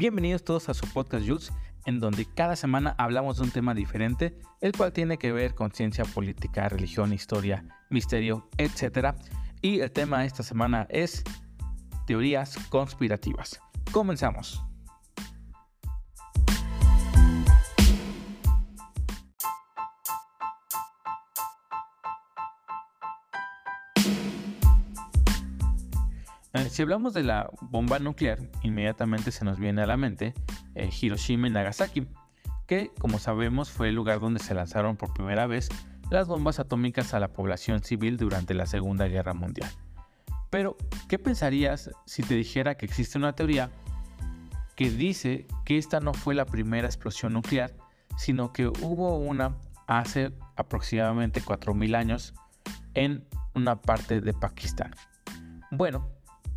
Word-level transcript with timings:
Bienvenidos 0.00 0.44
todos 0.44 0.70
a 0.70 0.72
su 0.72 0.90
podcast 0.94 1.28
Jules, 1.28 1.52
en 1.84 2.00
donde 2.00 2.24
cada 2.24 2.56
semana 2.56 2.94
hablamos 2.96 3.36
de 3.36 3.42
un 3.42 3.50
tema 3.50 3.74
diferente, 3.74 4.34
el 4.62 4.72
cual 4.72 4.94
tiene 4.94 5.18
que 5.18 5.30
ver 5.30 5.54
con 5.54 5.72
ciencia 5.72 6.06
política, 6.06 6.70
religión, 6.70 7.12
historia, 7.12 7.66
misterio, 7.90 8.48
etc. 8.56 9.14
Y 9.60 9.80
el 9.80 9.92
tema 9.92 10.20
de 10.20 10.26
esta 10.26 10.42
semana 10.42 10.86
es 10.88 11.22
teorías 12.06 12.56
conspirativas. 12.70 13.60
Comenzamos. 13.92 14.64
Si 26.80 26.82
hablamos 26.82 27.12
de 27.12 27.24
la 27.24 27.50
bomba 27.60 27.98
nuclear, 27.98 28.38
inmediatamente 28.62 29.32
se 29.32 29.44
nos 29.44 29.58
viene 29.58 29.82
a 29.82 29.86
la 29.86 29.98
mente 29.98 30.32
eh, 30.74 30.88
Hiroshima 30.98 31.46
y 31.46 31.50
Nagasaki, 31.50 32.06
que 32.66 32.90
como 32.98 33.18
sabemos 33.18 33.70
fue 33.70 33.90
el 33.90 33.96
lugar 33.96 34.18
donde 34.18 34.40
se 34.40 34.54
lanzaron 34.54 34.96
por 34.96 35.12
primera 35.12 35.46
vez 35.46 35.68
las 36.08 36.26
bombas 36.26 36.58
atómicas 36.58 37.12
a 37.12 37.20
la 37.20 37.34
población 37.34 37.82
civil 37.82 38.16
durante 38.16 38.54
la 38.54 38.64
Segunda 38.64 39.08
Guerra 39.08 39.34
Mundial. 39.34 39.70
Pero, 40.48 40.78
¿qué 41.06 41.18
pensarías 41.18 41.90
si 42.06 42.22
te 42.22 42.34
dijera 42.34 42.74
que 42.78 42.86
existe 42.86 43.18
una 43.18 43.34
teoría 43.34 43.70
que 44.74 44.88
dice 44.88 45.46
que 45.66 45.76
esta 45.76 46.00
no 46.00 46.14
fue 46.14 46.34
la 46.34 46.46
primera 46.46 46.86
explosión 46.86 47.34
nuclear, 47.34 47.74
sino 48.16 48.54
que 48.54 48.68
hubo 48.68 49.18
una 49.18 49.58
hace 49.86 50.32
aproximadamente 50.56 51.42
4.000 51.42 51.94
años 51.94 52.32
en 52.94 53.26
una 53.54 53.82
parte 53.82 54.22
de 54.22 54.32
Pakistán? 54.32 54.94
Bueno, 55.70 56.08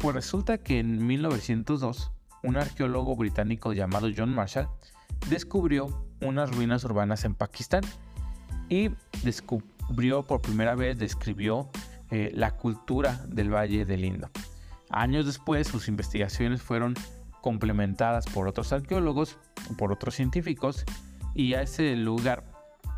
pues 0.04 0.16
resulta 0.16 0.58
que 0.58 0.80
en 0.80 1.08
1902 1.08 2.12
un 2.44 2.58
arqueólogo 2.58 3.16
británico 3.16 3.72
llamado 3.72 4.10
John 4.14 4.36
Marshall 4.36 4.68
descubrió 5.30 6.06
unas 6.20 6.54
ruinas 6.54 6.84
urbanas 6.84 7.24
en 7.24 7.36
Pakistán 7.36 7.84
y 8.68 8.90
descubrió 9.24 10.24
por 10.24 10.42
primera 10.42 10.76
vez, 10.76 11.00
describió 11.00 11.70
eh, 12.12 12.34
la 12.36 12.52
cultura 12.52 13.26
del 13.30 13.50
Valle 13.50 13.86
del 13.86 14.04
Indo. 14.04 14.30
Años 14.90 15.26
después 15.26 15.70
sus 15.70 15.88
investigaciones 15.88 16.62
fueron 16.62 16.96
complementadas 17.40 18.26
por 18.26 18.50
otros 18.50 18.74
arqueólogos, 18.74 19.38
por 19.78 19.94
otros 19.94 20.16
científicos 20.16 20.84
y 21.34 21.54
a 21.54 21.62
ese 21.62 21.96
lugar 21.96 22.44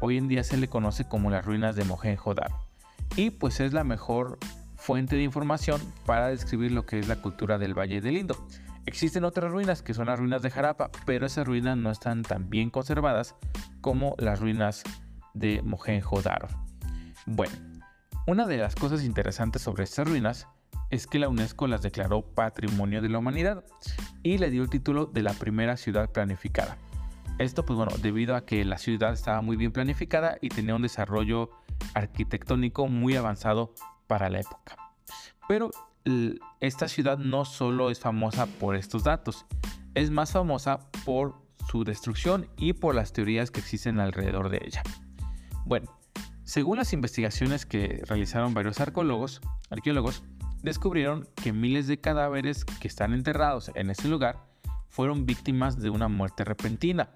hoy 0.01 0.17
en 0.17 0.27
día 0.27 0.43
se 0.43 0.57
le 0.57 0.69
conoce 0.69 1.07
como 1.07 1.29
las 1.29 1.45
ruinas 1.45 1.75
de 1.75 1.85
Mohenjo-Daro. 1.85 2.65
Y 3.15 3.29
pues 3.29 3.59
es 3.59 3.73
la 3.73 3.83
mejor 3.83 4.39
fuente 4.85 5.15
de 5.15 5.23
información 5.23 5.81
para 6.05 6.27
describir 6.27 6.71
lo 6.71 6.85
que 6.85 6.99
es 6.99 7.07
la 7.07 7.15
cultura 7.15 7.57
del 7.57 7.73
Valle 7.73 8.01
del 8.01 8.17
Indo. 8.17 8.47
Existen 8.85 9.25
otras 9.25 9.51
ruinas 9.51 9.81
que 9.81 9.95
son 9.95 10.05
las 10.05 10.19
ruinas 10.19 10.43
de 10.43 10.51
Jarapa, 10.51 10.91
pero 11.07 11.25
esas 11.25 11.47
ruinas 11.47 11.75
no 11.75 11.89
están 11.89 12.21
tan 12.21 12.51
bien 12.51 12.69
conservadas 12.69 13.35
como 13.81 14.15
las 14.19 14.39
ruinas 14.39 14.83
de 15.33 15.63
Mohenjo-Daro. 15.63 16.49
Bueno, 17.25 17.55
una 18.27 18.45
de 18.45 18.57
las 18.57 18.75
cosas 18.75 19.03
interesantes 19.03 19.63
sobre 19.63 19.85
estas 19.85 20.07
ruinas 20.07 20.47
es 20.91 21.07
que 21.07 21.17
la 21.17 21.29
UNESCO 21.29 21.65
las 21.65 21.81
declaró 21.81 22.21
Patrimonio 22.21 23.01
de 23.01 23.09
la 23.09 23.17
Humanidad 23.17 23.63
y 24.21 24.37
le 24.37 24.51
dio 24.51 24.61
el 24.61 24.69
título 24.69 25.07
de 25.07 25.23
la 25.23 25.33
primera 25.33 25.77
ciudad 25.77 26.11
planificada. 26.11 26.77
Esto 27.39 27.65
pues 27.65 27.75
bueno, 27.75 27.91
debido 28.03 28.35
a 28.35 28.45
que 28.45 28.63
la 28.63 28.77
ciudad 28.77 29.13
estaba 29.13 29.41
muy 29.41 29.57
bien 29.57 29.71
planificada 29.71 30.37
y 30.41 30.49
tenía 30.49 30.75
un 30.75 30.83
desarrollo 30.83 31.49
arquitectónico 31.95 32.87
muy 32.87 33.15
avanzado 33.15 33.73
para 34.07 34.29
la 34.29 34.39
época. 34.39 34.77
Pero 35.47 35.71
esta 36.59 36.87
ciudad 36.87 37.17
no 37.17 37.45
solo 37.45 37.89
es 37.89 37.99
famosa 37.99 38.45
por 38.45 38.75
estos 38.75 39.03
datos, 39.03 39.45
es 39.95 40.11
más 40.11 40.31
famosa 40.31 40.79
por 41.05 41.35
su 41.69 41.83
destrucción 41.83 42.47
y 42.57 42.73
por 42.73 42.93
las 42.93 43.11
teorías 43.13 43.51
que 43.51 43.59
existen 43.59 43.99
alrededor 43.99 44.49
de 44.49 44.61
ella. 44.65 44.83
Bueno, 45.65 45.97
según 46.43 46.77
las 46.77 46.93
investigaciones 46.93 47.65
que 47.65 48.03
realizaron 48.05 48.53
varios 48.53 48.79
arqueólogos, 48.79 49.41
arqueólogos 49.71 50.23
descubrieron 50.61 51.27
que 51.35 51.53
miles 51.53 51.87
de 51.87 51.99
cadáveres 51.99 52.65
que 52.65 52.87
están 52.87 53.13
enterrados 53.13 53.71
en 53.73 53.89
ese 53.89 54.07
lugar 54.07 54.45
fueron 54.89 55.25
víctimas 55.25 55.79
de 55.79 55.89
una 55.89 56.07
muerte 56.07 56.43
repentina. 56.43 57.09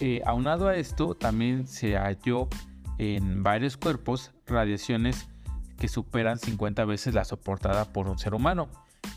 Eh, 0.00 0.22
aunado 0.24 0.68
a 0.68 0.76
esto, 0.76 1.14
también 1.14 1.66
se 1.66 1.96
halló 1.96 2.48
en 2.98 3.42
varios 3.42 3.76
cuerpos 3.76 4.32
radiaciones 4.46 5.28
que 5.78 5.88
superan 5.88 6.38
50 6.38 6.84
veces 6.84 7.14
la 7.14 7.24
soportada 7.24 7.92
por 7.92 8.08
un 8.08 8.18
ser 8.18 8.34
humano. 8.34 8.68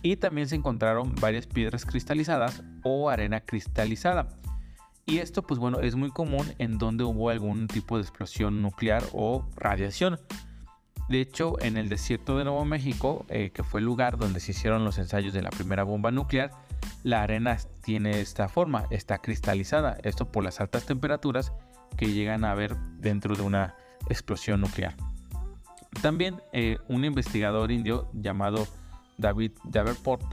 Y 0.01 0.17
también 0.17 0.47
se 0.47 0.55
encontraron 0.55 1.15
varias 1.19 1.47
piedras 1.47 1.85
cristalizadas 1.85 2.63
o 2.83 3.09
arena 3.09 3.41
cristalizada. 3.41 4.27
Y 5.05 5.17
esto 5.17 5.41
pues 5.41 5.59
bueno 5.59 5.79
es 5.79 5.95
muy 5.95 6.11
común 6.11 6.45
en 6.59 6.77
donde 6.77 7.03
hubo 7.03 7.29
algún 7.29 7.67
tipo 7.67 7.97
de 7.97 8.03
explosión 8.03 8.61
nuclear 8.61 9.03
o 9.13 9.43
radiación. 9.55 10.19
De 11.09 11.21
hecho, 11.21 11.59
en 11.61 11.77
el 11.77 11.89
desierto 11.89 12.37
de 12.37 12.43
Nuevo 12.43 12.63
México, 12.65 13.25
eh, 13.29 13.49
que 13.51 13.63
fue 13.63 13.79
el 13.79 13.87
lugar 13.87 14.17
donde 14.17 14.39
se 14.39 14.51
hicieron 14.51 14.85
los 14.85 14.99
ensayos 14.99 15.33
de 15.33 15.41
la 15.41 15.49
primera 15.49 15.81
bomba 15.81 16.11
nuclear, 16.11 16.51
la 17.01 17.23
arena 17.23 17.57
tiene 17.81 18.21
esta 18.21 18.47
forma, 18.47 18.85
está 18.91 19.17
cristalizada. 19.17 19.97
Esto 20.03 20.31
por 20.31 20.43
las 20.43 20.61
altas 20.61 20.85
temperaturas 20.85 21.51
que 21.97 22.13
llegan 22.13 22.45
a 22.45 22.51
haber 22.51 22.77
dentro 22.99 23.35
de 23.35 23.41
una 23.41 23.75
explosión 24.09 24.61
nuclear. 24.61 24.95
También 26.01 26.41
eh, 26.53 26.77
un 26.87 27.03
investigador 27.05 27.71
indio 27.71 28.09
llamado 28.13 28.67
David 29.17 29.51
Davenport 29.65 30.23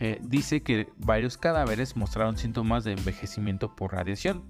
eh, 0.00 0.20
dice 0.22 0.62
que 0.62 0.88
varios 0.96 1.36
cadáveres 1.36 1.96
mostraron 1.96 2.36
síntomas 2.36 2.84
de 2.84 2.92
envejecimiento 2.92 3.74
por 3.74 3.92
radiación 3.92 4.44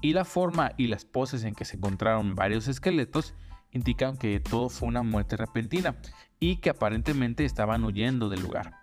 y 0.00 0.12
la 0.12 0.24
forma 0.24 0.72
y 0.76 0.86
las 0.86 1.04
poses 1.04 1.44
en 1.44 1.54
que 1.54 1.64
se 1.64 1.76
encontraron 1.76 2.34
varios 2.34 2.68
esqueletos 2.68 3.34
indican 3.72 4.16
que 4.16 4.38
todo 4.38 4.68
fue 4.68 4.88
una 4.88 5.02
muerte 5.02 5.36
repentina 5.36 5.96
y 6.38 6.56
que 6.56 6.70
aparentemente 6.70 7.44
estaban 7.44 7.84
huyendo 7.84 8.28
del 8.28 8.42
lugar. 8.42 8.74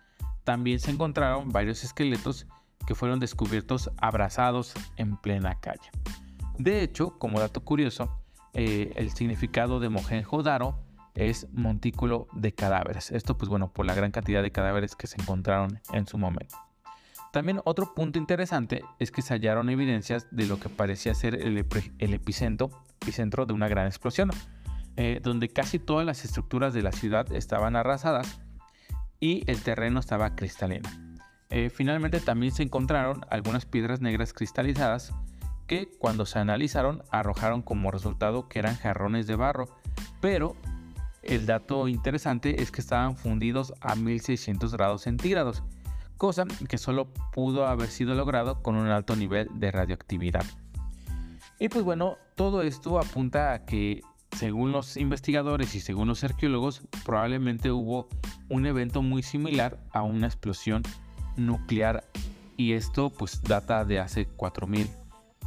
También 0.44 0.80
se 0.80 0.92
encontraron 0.92 1.50
varios 1.50 1.84
esqueletos 1.84 2.48
que 2.86 2.96
fueron 2.96 3.20
descubiertos 3.20 3.92
abrazados 3.98 4.74
en 4.98 5.16
plena 5.16 5.59
calle. 5.59 5.92
De 6.58 6.82
hecho, 6.84 7.18
como 7.20 7.40
dato 7.40 7.64
curioso, 7.64 8.20
eh, 8.53 8.92
el 8.96 9.12
significado 9.12 9.80
de 9.80 9.90
Mohenjo-Daro 9.90 10.78
es 11.16 11.47
montículo 11.51 12.27
de 12.33 12.53
cadáveres. 12.53 13.11
Esto 13.11 13.38
pues 13.38 13.49
bueno, 13.49 13.72
por 13.72 13.85
la 13.85 13.94
gran 13.94 14.11
cantidad 14.11 14.41
de 14.41 14.51
cadáveres 14.51 14.95
que 14.95 15.07
se 15.07 15.22
encontraron 15.22 15.79
en 15.94 16.07
su 16.07 16.17
momento. 16.17 16.57
También 17.31 17.61
otro 17.63 17.94
punto 17.94 18.19
interesante 18.19 18.83
es 18.99 19.09
que 19.09 19.22
se 19.22 19.33
hallaron 19.33 19.69
evidencias 19.69 20.27
de 20.31 20.45
lo 20.45 20.59
que 20.59 20.67
parecía 20.67 21.13
ser 21.13 21.35
el, 21.35 21.57
epicentro, 21.57 22.69
epicentro, 23.01 23.45
de 23.45 23.53
una 23.53 23.69
gran 23.69 23.88
explosión, 23.88 24.31
eh, 24.97 25.22
donde 25.23 25.47
casi 25.47 25.79
todas 25.79 26.05
las 26.05 26.25
estructuras 26.25 26.73
de 26.73 26.81
la 26.81 26.91
ciudad 26.91 27.31
estaban 27.31 27.78
arrasadas 27.78 28.41
y 29.22 29.49
el 29.49 29.61
terreno 29.61 30.01
estaba 30.01 30.35
cristalino. 30.35 30.89
Eh, 31.49 31.69
finalmente 31.69 32.19
también 32.19 32.51
se 32.51 32.63
encontraron 32.63 33.25
algunas 33.29 33.66
piedras 33.66 34.01
negras 34.01 34.33
cristalizadas 34.33 35.13
que 35.67 35.89
cuando 35.99 36.25
se 36.25 36.39
analizaron 36.39 37.01
arrojaron 37.11 37.61
como 37.61 37.91
resultado 37.91 38.49
que 38.49 38.59
eran 38.59 38.75
jarrones 38.75 39.25
de 39.25 39.38
barro, 39.38 39.69
pero 40.19 40.57
el 41.24 41.46
dato 41.46 41.88
interesante 41.88 42.62
es 42.62 42.72
que 42.72 42.82
estaban 42.82 43.16
fundidos 43.16 43.74
a 43.82 43.96
1600 43.96 44.74
grados 44.74 45.04
centígrados, 45.04 45.64
cosa 46.18 46.46
que 46.68 46.78
solo 46.78 47.08
pudo 47.32 47.68
haber 47.68 47.90
sido 47.90 48.16
logrado 48.16 48.62
con 48.62 48.76
un 48.76 48.88
alto 48.88 49.16
nivel 49.16 49.48
de 49.54 49.72
radioactividad. 49.72 50.46
Y 51.59 51.70
pues 51.70 51.84
bueno, 51.84 52.18
todo 52.36 52.64
esto 52.64 53.00
apunta 53.00 53.54
a 53.54 53.66
que 53.66 54.02
según 54.36 54.72
los 54.72 54.98
investigadores 54.98 55.76
y 55.76 55.80
según 55.80 56.08
los 56.08 56.24
arqueólogos, 56.24 56.82
probablemente 57.06 57.72
hubo 57.72 58.08
un 58.50 58.66
evento 58.66 59.02
muy 59.02 59.22
similar 59.22 59.78
a 59.91 60.02
una 60.02 60.28
explosión 60.28 60.82
nuclear 61.38 62.03
y 62.58 62.74
esto 62.74 63.09
pues 63.09 63.41
data 63.44 63.85
de 63.85 64.00
hace 64.00 64.26
4000 64.26 64.90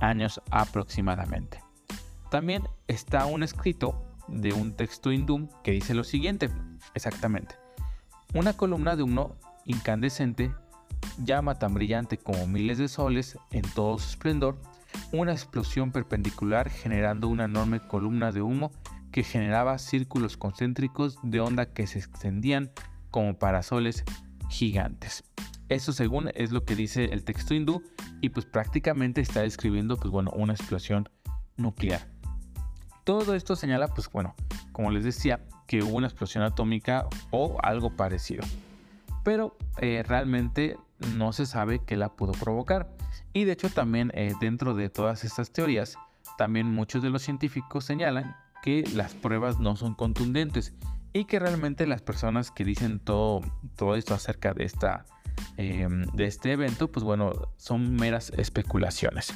años 0.00 0.40
aproximadamente. 0.50 1.60
También 2.30 2.64
está 2.88 3.26
un 3.26 3.42
escrito 3.42 4.13
de 4.28 4.52
un 4.52 4.74
texto 4.74 5.12
hindú 5.12 5.48
que 5.62 5.72
dice 5.72 5.94
lo 5.94 6.04
siguiente, 6.04 6.50
exactamente. 6.94 7.56
Una 8.34 8.54
columna 8.54 8.96
de 8.96 9.02
humo 9.02 9.36
incandescente, 9.64 10.52
llama 11.22 11.58
tan 11.58 11.74
brillante 11.74 12.18
como 12.18 12.46
miles 12.46 12.78
de 12.78 12.88
soles 12.88 13.38
en 13.50 13.62
todo 13.74 13.98
su 13.98 14.10
esplendor, 14.10 14.60
una 15.12 15.32
explosión 15.32 15.92
perpendicular 15.92 16.68
generando 16.68 17.28
una 17.28 17.44
enorme 17.44 17.80
columna 17.80 18.32
de 18.32 18.42
humo 18.42 18.70
que 19.12 19.22
generaba 19.22 19.78
círculos 19.78 20.36
concéntricos 20.36 21.18
de 21.22 21.40
onda 21.40 21.66
que 21.66 21.86
se 21.86 22.00
extendían 22.00 22.72
como 23.10 23.38
parasoles 23.38 24.04
gigantes. 24.48 25.24
Eso 25.68 25.92
según 25.92 26.30
es 26.34 26.50
lo 26.50 26.64
que 26.64 26.76
dice 26.76 27.04
el 27.06 27.24
texto 27.24 27.54
hindú 27.54 27.82
y 28.20 28.30
pues 28.30 28.44
prácticamente 28.44 29.20
está 29.20 29.42
describiendo 29.42 29.96
pues 29.96 30.10
bueno 30.10 30.30
una 30.34 30.52
explosión 30.52 31.08
nuclear. 31.56 32.13
Todo 33.04 33.34
esto 33.34 33.54
señala, 33.54 33.88
pues 33.88 34.10
bueno, 34.10 34.34
como 34.72 34.90
les 34.90 35.04
decía, 35.04 35.40
que 35.66 35.82
hubo 35.82 35.96
una 35.96 36.06
explosión 36.06 36.42
atómica 36.42 37.06
o 37.30 37.58
algo 37.62 37.90
parecido. 37.90 38.44
Pero 39.22 39.56
eh, 39.78 40.02
realmente 40.06 40.78
no 41.16 41.32
se 41.32 41.44
sabe 41.46 41.80
qué 41.84 41.96
la 41.96 42.08
pudo 42.10 42.32
provocar. 42.32 42.88
Y 43.32 43.44
de 43.44 43.52
hecho 43.52 43.68
también 43.68 44.10
eh, 44.14 44.32
dentro 44.40 44.74
de 44.74 44.88
todas 44.88 45.24
estas 45.24 45.50
teorías, 45.50 45.96
también 46.38 46.66
muchos 46.66 47.02
de 47.02 47.10
los 47.10 47.22
científicos 47.22 47.84
señalan 47.84 48.36
que 48.62 48.84
las 48.94 49.14
pruebas 49.14 49.58
no 49.58 49.76
son 49.76 49.94
contundentes 49.94 50.72
y 51.12 51.26
que 51.26 51.38
realmente 51.38 51.86
las 51.86 52.00
personas 52.00 52.50
que 52.50 52.64
dicen 52.64 53.00
todo, 53.00 53.42
todo 53.76 53.96
esto 53.96 54.14
acerca 54.14 54.54
de, 54.54 54.64
esta, 54.64 55.04
em, 55.58 56.04
de 56.14 56.24
este 56.24 56.52
evento, 56.52 56.90
pues 56.90 57.04
bueno, 57.04 57.32
son 57.56 57.94
meras 57.94 58.32
especulaciones. 58.36 59.34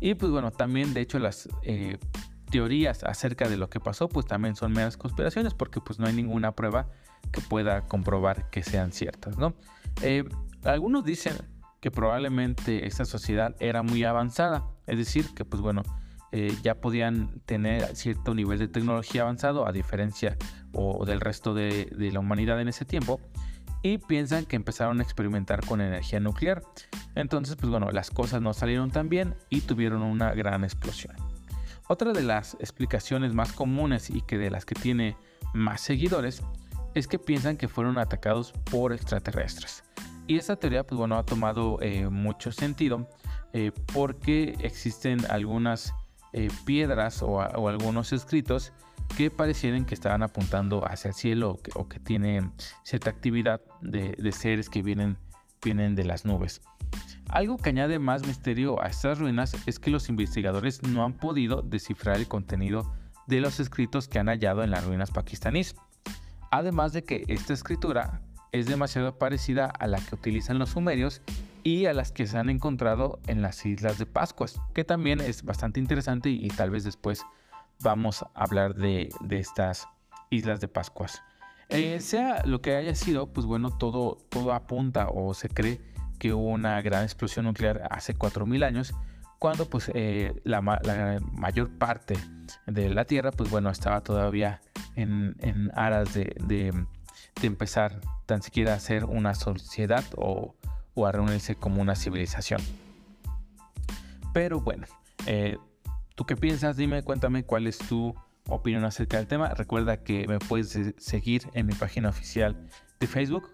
Y 0.00 0.14
pues 0.14 0.30
bueno, 0.30 0.50
también 0.50 0.94
de 0.94 1.00
hecho 1.00 1.18
las 1.18 1.48
eh, 1.62 1.98
teorías 2.50 3.04
acerca 3.04 3.48
de 3.48 3.56
lo 3.56 3.68
que 3.68 3.80
pasó, 3.80 4.08
pues 4.08 4.26
también 4.26 4.56
son 4.56 4.72
meras 4.72 4.96
conspiraciones 4.96 5.54
porque 5.54 5.80
pues 5.80 5.98
no 5.98 6.06
hay 6.06 6.14
ninguna 6.14 6.52
prueba 6.52 6.88
que 7.32 7.40
pueda 7.40 7.86
comprobar 7.86 8.48
que 8.50 8.62
sean 8.62 8.92
ciertas, 8.92 9.38
¿no? 9.38 9.54
Eh, 10.02 10.24
algunos 10.64 11.04
dicen 11.04 11.34
que 11.80 11.90
probablemente 11.90 12.86
esta 12.86 13.04
sociedad 13.04 13.54
era 13.60 13.82
muy 13.82 14.04
avanzada, 14.04 14.64
es 14.86 14.98
decir, 14.98 15.34
que 15.34 15.44
pues 15.44 15.62
bueno, 15.62 15.82
eh, 16.32 16.54
ya 16.62 16.80
podían 16.80 17.40
tener 17.46 17.96
cierto 17.96 18.34
nivel 18.34 18.58
de 18.58 18.68
tecnología 18.68 19.22
avanzado 19.22 19.66
a 19.66 19.72
diferencia 19.72 20.36
o, 20.72 21.06
del 21.06 21.20
resto 21.20 21.54
de, 21.54 21.86
de, 21.96 22.12
la 22.12 22.20
humanidad 22.20 22.60
en 22.60 22.68
ese 22.68 22.84
tiempo 22.84 23.20
y 23.82 23.98
piensan 23.98 24.44
que 24.44 24.56
empezaron 24.56 25.00
a 25.00 25.02
experimentar 25.02 25.64
con 25.64 25.80
energía 25.80 26.20
nuclear. 26.20 26.62
Entonces, 27.14 27.56
pues 27.56 27.70
bueno, 27.70 27.90
las 27.90 28.10
cosas 28.10 28.42
no 28.42 28.52
salieron 28.54 28.90
tan 28.90 29.08
bien 29.08 29.34
y 29.50 29.60
tuvieron 29.62 30.02
una 30.02 30.32
gran 30.32 30.64
explosión. 30.64 31.14
Otra 31.88 32.12
de 32.12 32.22
las 32.22 32.54
explicaciones 32.60 33.32
más 33.32 33.52
comunes 33.52 34.10
y 34.10 34.20
que 34.20 34.36
de 34.36 34.50
las 34.50 34.64
que 34.64 34.74
tiene 34.74 35.16
más 35.54 35.80
seguidores 35.80 36.42
es 36.94 37.06
que 37.06 37.18
piensan 37.18 37.56
que 37.56 37.68
fueron 37.68 37.98
atacados 37.98 38.52
por 38.70 38.92
extraterrestres. 38.92 39.82
Y 40.26 40.36
esta 40.36 40.56
teoría, 40.56 40.86
pues 40.86 40.98
bueno, 40.98 41.16
ha 41.16 41.24
tomado 41.24 41.78
eh, 41.80 42.08
mucho 42.08 42.52
sentido 42.52 43.08
eh, 43.54 43.72
porque 43.94 44.54
existen 44.60 45.24
algunas 45.30 45.94
eh, 46.34 46.50
piedras 46.66 47.22
o, 47.22 47.40
algunos 47.40 48.12
escritos 48.12 48.72
que 49.16 49.30
parecieran 49.30 49.84
que 49.84 49.94
estaban 49.94 50.22
apuntando 50.22 50.86
hacia 50.86 51.08
el 51.08 51.14
cielo 51.14 51.58
o 51.74 51.88
que, 51.88 51.98
tienen 52.00 52.52
cierta 52.84 53.10
actividad 53.10 53.60
de, 53.80 54.32
seres 54.32 54.70
que 54.70 54.82
vienen, 54.82 55.16
vienen 55.62 55.94
de 55.94 56.04
las 56.04 56.24
nubes. 56.24 56.60
Algo 57.28 57.58
que 57.58 57.70
añade 57.70 57.98
más 57.98 58.26
misterio 58.26 58.82
a 58.82 58.86
estas 58.86 59.18
ruinas 59.18 59.54
es 59.66 59.78
que 59.78 59.90
los 59.90 60.08
investigadores 60.08 60.82
no 60.82 61.04
han 61.04 61.12
podido 61.12 61.62
descifrar 61.62 62.16
el 62.16 62.28
contenido 62.28 62.94
de 63.26 63.40
los 63.40 63.60
escritos 63.60 64.08
que 64.08 64.18
han 64.18 64.28
hallado 64.28 64.62
en 64.62 64.70
las 64.70 64.84
ruinas 64.84 65.10
pakistaníes. 65.10 65.74
Además 66.50 66.92
de 66.92 67.04
que 67.04 67.24
esta 67.28 67.52
escritura 67.52 68.22
es 68.52 68.66
demasiado 68.66 69.18
parecida 69.18 69.66
a 69.66 69.86
la 69.86 69.98
que 69.98 70.14
utilizan 70.14 70.58
los 70.58 70.70
sumerios 70.70 71.20
y 71.62 71.86
a 71.86 71.92
las 71.92 72.12
que 72.12 72.26
se 72.26 72.38
han 72.38 72.48
encontrado 72.48 73.20
en 73.26 73.42
las 73.42 73.64
Islas 73.66 73.98
de 73.98 74.06
Pascuas, 74.06 74.60
que 74.74 74.84
también 74.84 75.20
es 75.20 75.42
bastante 75.42 75.80
interesante 75.80 76.30
y, 76.30 76.48
tal 76.48 76.70
vez 76.70 76.84
después 76.84 77.24
vamos 77.80 78.22
a 78.22 78.30
hablar 78.34 78.74
de, 78.74 79.08
estas 79.30 79.88
Islas 80.30 80.60
de 80.60 80.68
Pascuas. 80.68 81.22
Eh, 81.68 82.00
sea 82.00 82.44
lo 82.46 82.60
que 82.62 82.76
haya 82.76 82.94
sido, 82.94 83.32
pues 83.32 83.46
bueno, 83.46 83.76
todo, 83.76 84.18
todo 84.30 84.52
apunta 84.52 85.08
o 85.08 85.34
se 85.34 85.48
cree 85.48 85.80
que 86.18 86.32
hubo 86.32 86.48
una 86.48 86.80
gran 86.82 87.04
explosión 87.04 87.44
nuclear 87.44 87.86
hace 87.90 88.16
4.000 88.16 88.64
años, 88.64 88.94
cuando 89.38 89.66
pues 89.66 89.90
eh, 89.94 90.34
la, 90.44 90.60
mayor 90.60 91.70
parte 91.78 92.18
de 92.66 92.88
la 92.88 93.04
Tierra, 93.04 93.30
pues 93.30 93.50
bueno, 93.50 93.70
estaba 93.70 94.00
todavía 94.00 94.60
en, 94.96 95.70
aras 95.74 96.12
de, 96.14 96.74
empezar 97.42 98.00
tan 98.26 98.42
siquiera 98.42 98.74
a 98.74 98.80
ser 98.80 99.04
una 99.04 99.34
sociedad 99.34 100.04
o, 100.16 100.54
a 101.06 101.12
reunirse 101.12 101.54
como 101.54 101.80
una 101.80 101.94
civilización. 101.94 102.60
Pero 104.32 104.60
bueno, 104.60 104.86
eh, 105.26 105.56
¿tú 106.18 106.26
qué 106.26 106.34
piensas? 106.34 106.76
Dime, 106.76 107.04
cuéntame 107.04 107.44
cuál 107.44 107.68
es 107.68 107.78
tu 107.78 108.12
opinión 108.48 108.84
acerca 108.84 109.18
del 109.18 109.28
tema. 109.28 109.54
Recuerda 109.54 110.02
que 110.02 110.26
me 110.26 110.40
puedes 110.40 110.76
seguir 110.96 111.48
en 111.54 111.66
mi 111.66 111.74
página 111.74 112.08
oficial 112.08 112.56
de 112.98 113.06
Facebook, 113.06 113.52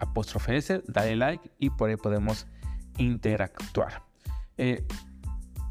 apóstrofe 0.00 0.56
S, 0.56 0.82
dale 0.88 1.14
like 1.14 1.52
y 1.60 1.70
por 1.70 1.90
ahí 1.90 1.96
podemos 1.96 2.48
interactuar. 2.98 4.02
Eh, 4.58 4.84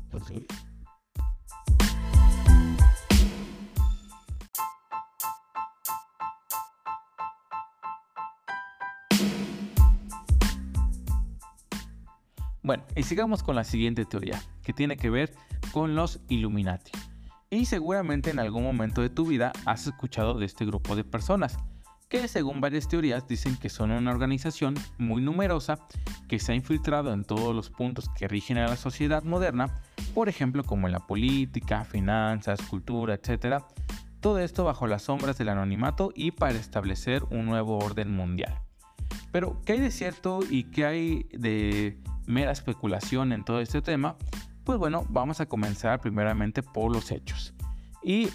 pues 0.10 0.24
bueno, 12.62 12.86
y 12.96 13.04
sigamos 13.04 13.44
con 13.44 13.58
la 13.58 13.66
siguiente 13.66 14.06
teoría, 14.06 14.42
que 14.64 14.72
tiene 14.72 14.96
que 14.96 15.10
ver 15.10 15.34
con 15.74 15.96
los 15.96 16.22
Illuminati. 16.30 16.92
Y 17.50 17.66
seguramente 17.66 18.30
en 18.30 18.40
algún 18.40 18.64
momento 18.64 19.02
de 19.02 19.10
tu 19.10 19.26
vida 19.26 19.52
has 19.66 19.88
escuchado 19.88 20.36
de 20.36 20.46
este 20.46 20.66
grupo 20.66 20.96
de 20.96 21.04
personas 21.04 21.58
que 22.10 22.28
según 22.28 22.62
varias 22.62 22.88
teorías 22.88 23.28
dicen 23.28 23.58
que 23.58 23.70
son 23.70 23.90
una 23.90 24.12
organización 24.12 24.76
muy 25.00 25.20
numerosa 25.22 25.80
que 26.28 26.38
se 26.38 26.52
ha 26.52 26.56
infiltrado 26.56 27.12
en 27.12 27.24
todos 27.24 27.56
los 27.56 27.72
puntos 27.72 28.08
que 28.10 28.28
rigen 28.28 28.60
a 28.60 28.68
la 28.68 28.76
sociedad 28.76 29.24
moderna, 29.24 29.82
por 30.14 30.30
ejemplo 30.30 30.64
como 30.64 30.86
en 30.86 30.94
la 30.94 31.00
política, 31.00 31.86
finanzas, 31.86 32.62
cultura, 32.62 33.16
etc. 33.16 33.64
Todo 34.20 34.38
esto 34.38 34.64
bajo 34.64 34.86
las 34.86 35.02
sombras 35.02 35.40
del 35.40 35.50
anonimato 35.50 36.12
y 36.16 36.32
para 36.32 36.60
establecer 36.60 37.24
un 37.32 37.46
nuevo 37.46 37.80
orden 37.80 38.16
mundial. 38.16 38.60
Pero, 39.32 39.60
¿qué 39.66 39.74
hay 39.74 39.80
de 39.80 39.90
cierto 39.90 40.42
y 40.48 40.66
qué 40.66 40.86
hay 40.86 41.26
de 41.32 41.98
mera 42.28 42.52
especulación 42.52 43.34
en 43.34 43.44
todo 43.44 43.60
este 43.60 43.82
tema? 43.82 44.18
Pues 44.64 44.78
bueno, 44.78 45.06
vamos 45.10 45.42
a 45.42 45.46
comenzar 45.46 46.00
primeramente 46.00 46.64
por 46.64 46.92
los 46.92 47.12
hechos. 47.12 47.54
Y 48.02 48.30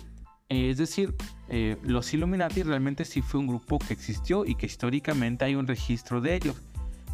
es 0.48 0.78
decir, 0.78 1.14
eh, 1.48 1.76
los 1.82 2.12
Illuminati 2.12 2.62
realmente 2.62 3.04
sí 3.04 3.22
fue 3.22 3.40
un 3.40 3.46
grupo 3.46 3.78
que 3.78 3.92
existió 3.92 4.44
y 4.44 4.54
que 4.54 4.66
históricamente 4.66 5.44
hay 5.44 5.54
un 5.54 5.66
registro 5.66 6.20
de 6.20 6.34
ellos. 6.34 6.56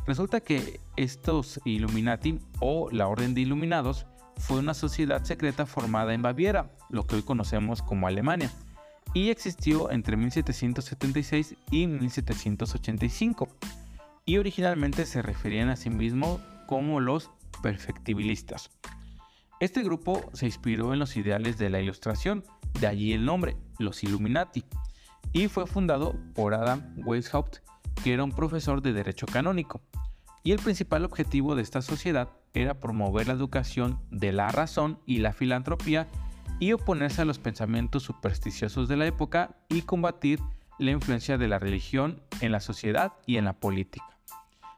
Resulta 0.06 0.40
que 0.40 0.80
estos 0.96 1.60
Illuminati 1.64 2.38
o 2.60 2.90
la 2.90 3.08
Orden 3.08 3.34
de 3.34 3.40
Iluminados 3.40 4.06
fue 4.36 4.58
una 4.58 4.74
sociedad 4.74 5.24
secreta 5.24 5.66
formada 5.66 6.12
en 6.12 6.22
Baviera, 6.22 6.70
lo 6.90 7.06
que 7.06 7.16
hoy 7.16 7.22
conocemos 7.22 7.82
como 7.82 8.06
Alemania, 8.06 8.50
y 9.14 9.30
existió 9.30 9.90
entre 9.90 10.16
1776 10.16 11.54
y 11.70 11.86
1785. 11.86 13.48
Y 14.26 14.38
originalmente 14.38 15.06
se 15.06 15.22
referían 15.22 15.68
a 15.68 15.76
sí 15.76 15.90
mismos 15.90 16.40
como 16.66 17.00
los 17.00 17.30
perfectibilistas. 17.62 18.70
Este 19.64 19.82
grupo 19.82 20.28
se 20.34 20.44
inspiró 20.44 20.92
en 20.92 20.98
los 20.98 21.16
ideales 21.16 21.56
de 21.56 21.70
la 21.70 21.80
Ilustración, 21.80 22.44
de 22.78 22.86
allí 22.86 23.14
el 23.14 23.24
nombre, 23.24 23.56
los 23.78 24.04
Illuminati, 24.04 24.62
y 25.32 25.48
fue 25.48 25.66
fundado 25.66 26.14
por 26.34 26.52
Adam 26.52 26.94
Weishaupt, 26.98 27.60
que 28.02 28.12
era 28.12 28.24
un 28.24 28.32
profesor 28.32 28.82
de 28.82 28.92
Derecho 28.92 29.24
Canónico. 29.24 29.80
Y 30.42 30.52
el 30.52 30.58
principal 30.58 31.02
objetivo 31.06 31.54
de 31.54 31.62
esta 31.62 31.80
sociedad 31.80 32.28
era 32.52 32.78
promover 32.78 33.26
la 33.26 33.32
educación 33.32 33.98
de 34.10 34.32
la 34.32 34.50
razón 34.50 35.00
y 35.06 35.20
la 35.20 35.32
filantropía 35.32 36.08
y 36.60 36.72
oponerse 36.72 37.22
a 37.22 37.24
los 37.24 37.38
pensamientos 37.38 38.02
supersticiosos 38.02 38.86
de 38.86 38.98
la 38.98 39.06
época 39.06 39.56
y 39.70 39.80
combatir 39.80 40.40
la 40.78 40.90
influencia 40.90 41.38
de 41.38 41.48
la 41.48 41.58
religión 41.58 42.22
en 42.42 42.52
la 42.52 42.60
sociedad 42.60 43.14
y 43.24 43.38
en 43.38 43.46
la 43.46 43.54
política. 43.54 44.18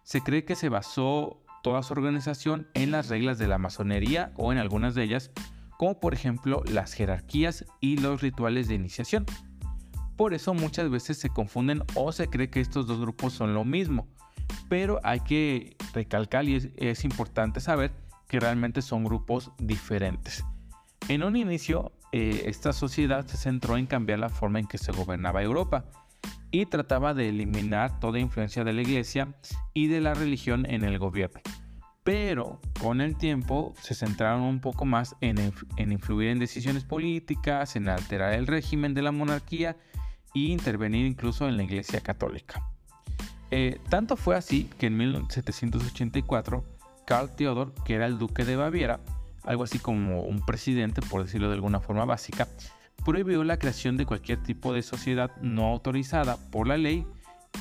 Se 0.05 0.21
cree 0.21 0.45
que 0.45 0.55
se 0.55 0.69
basó 0.69 1.43
toda 1.67 1.83
su 1.83 1.95
organización 1.95 2.69
en 2.75 2.93
las 2.93 3.09
reglas 3.09 3.39
de 3.39 3.49
la 3.49 3.59
masonería 3.59 4.31
o 4.37 4.53
en 4.53 4.59
algunas 4.59 4.95
de 4.95 5.03
ellas 5.03 5.33
como 5.77 5.99
por 5.99 6.15
ejemplo 6.15 6.63
las 6.65 6.93
jerarquías 6.93 7.65
y 7.81 7.97
los 7.97 8.23
rituales 8.23 8.69
de 8.69 8.77
iniciación. 8.77 9.27
Por 10.17 10.33
eso 10.33 10.55
muchas 10.55 10.89
veces 10.91 11.19
se 11.19 11.29
confunden 11.29 11.83
o 11.97 12.13
se 12.13 12.29
cree 12.29 12.51
que 12.51 12.61
estos 12.61 12.87
dos 12.87 13.01
grupos 13.01 13.33
son 13.33 13.53
lo 13.53 13.65
mismo, 13.65 14.07
pero 14.69 15.01
hay 15.03 15.19
que 15.19 15.77
recalcar 15.93 16.45
y 16.45 16.73
es, 16.77 17.05
importante 17.05 17.59
saber 17.59 17.91
que 18.29 18.39
realmente 18.39 18.81
son 18.81 19.03
grupos 19.03 19.51
diferentes. 19.59 20.45
En 21.09 21.25
un 21.25 21.35
inicio, 21.35 21.91
eh, 22.13 22.45
esta 22.47 22.73
sociedad 22.73 23.27
se 23.27 23.39
centró 23.39 23.77
en 23.77 23.87
cambiar 23.87 24.21
la 24.21 24.29
forma 24.29 24.61
en 24.61 24.69
que 24.69 24.79
se 24.79 24.93
gobernaba 24.93 25.43
Europa 25.43 25.85
y 26.51 26.67
trataba 26.67 27.15
de 27.15 27.29
eliminar 27.29 28.01
toda 28.01 28.19
influencia 28.19 28.65
de 28.65 28.73
la 28.73 28.83
iglesia 28.83 29.35
y 29.75 29.89
de 29.89 30.01
la 30.01 30.15
religión 30.15 30.67
en 30.69 30.85
el 30.85 30.99
gobierno 30.99 31.41
pero 32.07 32.61
con 32.81 33.01
el 33.01 33.17
tiempo 33.17 33.75
se 33.83 33.97
centraron 33.97 34.43
un 34.43 34.61
poco 34.61 34.85
más 34.85 35.17
en, 35.21 35.53
influir 35.77 36.29
en 36.29 36.39
decisiones 36.39 36.85
políticas, 36.85 37.75
en 37.75 37.89
alterar 37.89 38.35
el 38.35 38.47
régimen 38.47 38.95
de 38.95 39.03
la 39.03 39.11
monarquía 39.11 39.77
e 40.33 40.39
intervenir 40.39 41.05
incluso 41.05 41.49
en 41.49 41.57
la 41.57 41.65
Iglesia 41.65 42.01
Católica. 42.01 42.63
Eh, 43.51 43.81
tanto 43.91 44.17
fue 44.17 44.37
así 44.37 44.71
que 44.79 44.87
en 44.87 44.97
1784, 44.99 46.65
Karl 47.09 47.35
Theodor, 47.35 47.75
que 47.85 47.95
era 47.95 48.07
el 48.07 48.19
duque 48.19 48.45
de 48.45 48.55
Baviera, 48.55 49.01
algo 49.43 49.65
así 49.65 49.81
como 49.81 50.23
un 50.23 50.47
presidente, 50.47 51.03
por 51.03 51.25
decirlo 51.25 51.49
de 51.49 51.55
alguna 51.55 51.81
forma 51.81 52.05
básica, 52.05 52.47
prohibió 53.07 53.45
la 53.45 53.57
creación 53.57 53.97
de 53.97 54.05
cualquier 54.05 54.43
tipo 54.43 54.73
de 54.73 54.83
sociedad 54.83 55.31
no 55.41 55.67
autorizada 55.67 56.37
por 56.51 56.67
la 56.67 56.77
ley 56.77 57.07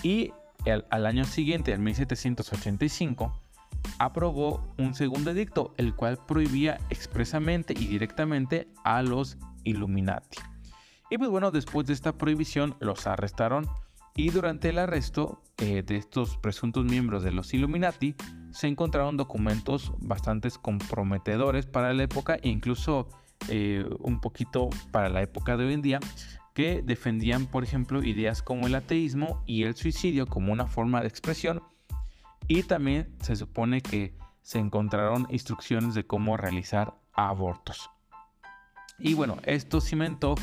y 0.02 0.34
al 0.66 1.06
año 1.06 1.24
siguiente, 1.26 1.72
en 1.72 1.84
1785, 1.84 3.40
aprobó 4.00 4.74
un 4.80 4.96
segundo 4.96 5.30
edicto, 5.30 5.76
el 5.78 5.94
cual 5.94 6.18
prohibía 6.28 6.80
expresamente 6.90 7.76
y 7.78 7.86
directamente 7.86 8.68
a 8.84 9.04
los 9.04 9.38
Illuminati. 9.64 10.40
Y 11.12 11.20
pues 11.20 11.30
bueno, 11.30 11.52
después 11.52 11.86
de 11.86 11.94
esta 11.94 12.18
prohibición 12.18 12.76
los 12.80 13.06
arrestaron 13.06 13.68
y 14.16 14.32
durante 14.32 14.70
el 14.70 14.80
arresto 14.80 15.44
eh, 15.58 15.84
de 15.86 15.98
estos 15.98 16.38
presuntos 16.38 16.86
miembros 16.86 17.22
de 17.22 17.32
los 17.32 17.54
Illuminati 17.54 18.16
se 18.50 18.68
encontraron 18.68 19.16
documentos 19.16 19.94
bastante 20.00 20.50
comprometedores 20.60 21.68
para 21.68 21.94
la 21.94 22.02
época 22.02 22.40
e 22.42 22.50
incluso 22.50 23.08
eh, 23.50 23.86
un 24.00 24.22
poquito 24.22 24.70
para 24.92 25.10
la 25.10 25.22
época 25.22 25.58
de 25.58 25.66
hoy 25.66 25.74
en 25.74 25.82
día 25.82 26.00
que 26.54 26.82
defendían 26.84 27.48
por 27.48 27.64
ejemplo 27.64 28.04
ideas 28.04 28.42
como 28.42 28.68
el 28.68 28.76
ateísmo 28.76 29.44
y 29.46 29.64
el 29.64 29.76
suicidio 29.76 30.26
como 30.26 30.54
una 30.54 30.68
forma 30.68 31.02
de 31.02 31.08
expresión 31.08 31.62
y 32.48 32.64
también 32.64 33.14
se 33.22 33.36
supone 33.36 33.82
que 33.82 34.16
se 34.42 34.60
encontraron 34.60 35.28
instrucciones 35.30 35.96
de 35.96 36.06
cómo 36.06 36.38
realizar 36.38 36.94
abortos. 37.14 37.90
Y 39.00 39.16
bueno, 39.16 39.38
esto 39.44 39.82
cimentó 39.82 40.36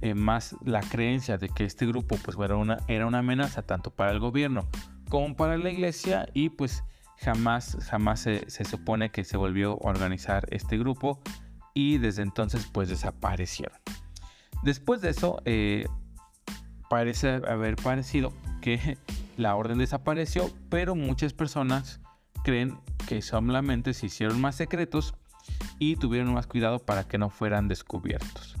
eh, 0.00 0.14
más 0.14 0.56
la 0.64 0.80
creencia 0.80 1.36
de 1.36 1.50
que 1.50 1.64
este 1.64 1.86
grupo 1.86 2.16
pues 2.24 2.36
era 2.42 2.56
una, 2.56 2.78
era 2.88 3.06
una 3.06 3.18
amenaza 3.18 3.62
tanto 3.62 3.90
para 3.90 4.12
el 4.12 4.18
gobierno 4.18 4.66
como 5.10 5.36
para 5.36 5.58
la 5.58 5.70
iglesia 5.70 6.26
y 6.32 6.48
pues 6.48 6.82
jamás, 7.18 7.76
jamás 7.90 8.20
se, 8.20 8.64
supone 8.64 9.10
que 9.10 9.24
se 9.24 9.36
volvió 9.36 9.72
a 9.72 9.90
organizar 9.90 10.46
este 10.50 10.78
grupo 10.78 11.20
y 11.80 11.96
desde 11.96 12.20
entonces 12.20 12.68
pues 12.70 12.90
desaparecieron. 12.90 13.78
Después 14.62 15.00
de 15.00 15.08
eso 15.08 15.40
eh, 15.46 15.86
parece 16.90 17.40
haber 17.48 17.76
parecido 17.76 18.34
que 18.60 18.98
la 19.38 19.56
orden 19.56 19.78
desapareció, 19.78 20.50
pero 20.68 20.94
muchas 20.94 21.32
personas 21.32 22.00
creen 22.44 22.78
que 23.08 23.22
solamente 23.22 23.94
se 23.94 24.06
hicieron 24.06 24.40
más 24.42 24.56
secretos 24.56 25.14
y 25.78 25.96
tuvieron 25.96 26.34
más 26.34 26.46
cuidado 26.46 26.80
para 26.80 27.08
que 27.08 27.16
no 27.16 27.30
fueran 27.30 27.66
descubiertos. 27.66 28.56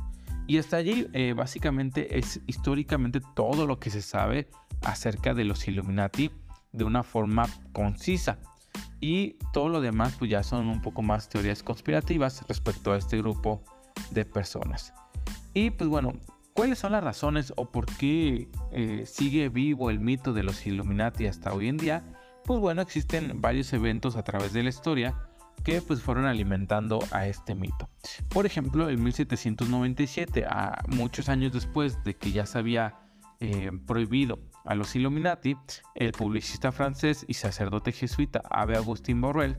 Y 0.46 0.56
hasta 0.56 0.78
allí 0.78 1.06
eh, 1.12 1.34
básicamente 1.36 2.18
es 2.18 2.40
históricamente 2.46 3.20
todo 3.36 3.66
lo 3.66 3.78
que 3.78 3.90
se 3.90 4.00
sabe 4.00 4.48
acerca 4.82 5.34
de 5.34 5.44
los 5.44 5.68
Illuminati 5.68 6.30
de 6.72 6.84
una 6.84 7.02
forma 7.02 7.46
concisa. 7.72 8.38
Y 9.00 9.36
todo 9.52 9.68
lo 9.68 9.80
demás 9.80 10.16
pues 10.18 10.30
ya 10.30 10.42
son 10.42 10.68
un 10.68 10.82
poco 10.82 11.02
más 11.02 11.28
teorías 11.28 11.62
conspirativas 11.62 12.44
respecto 12.48 12.92
a 12.92 12.98
este 12.98 13.18
grupo 13.18 13.62
de 14.10 14.24
personas. 14.24 14.92
Y 15.54 15.70
pues 15.70 15.88
bueno, 15.88 16.12
¿cuáles 16.54 16.78
son 16.78 16.92
las 16.92 17.02
razones 17.02 17.52
o 17.56 17.70
por 17.70 17.86
qué 17.86 18.48
eh, 18.72 19.04
sigue 19.06 19.48
vivo 19.48 19.90
el 19.90 20.00
mito 20.00 20.32
de 20.32 20.42
los 20.42 20.66
Illuminati 20.66 21.26
hasta 21.26 21.52
hoy 21.52 21.68
en 21.68 21.76
día? 21.76 22.04
Pues 22.44 22.60
bueno, 22.60 22.82
existen 22.82 23.40
varios 23.40 23.72
eventos 23.72 24.16
a 24.16 24.22
través 24.22 24.52
de 24.52 24.62
la 24.62 24.68
historia 24.68 25.14
que 25.64 25.82
pues 25.82 26.00
fueron 26.02 26.24
alimentando 26.24 27.00
a 27.10 27.26
este 27.26 27.54
mito. 27.54 27.88
Por 28.28 28.46
ejemplo, 28.46 28.88
en 28.88 29.02
1797, 29.02 30.46
a 30.46 30.82
muchos 30.88 31.28
años 31.28 31.52
después 31.52 32.02
de 32.04 32.16
que 32.16 32.32
ya 32.32 32.46
se 32.46 32.58
había 32.58 32.98
eh, 33.40 33.70
prohibido 33.86 34.38
a 34.64 34.74
los 34.74 34.94
Illuminati, 34.94 35.56
el 35.94 36.12
publicista 36.12 36.72
francés 36.72 37.24
y 37.26 37.34
sacerdote 37.34 37.92
jesuita 37.92 38.42
Ave 38.50 38.76
Agustín 38.76 39.20
Borrell 39.20 39.56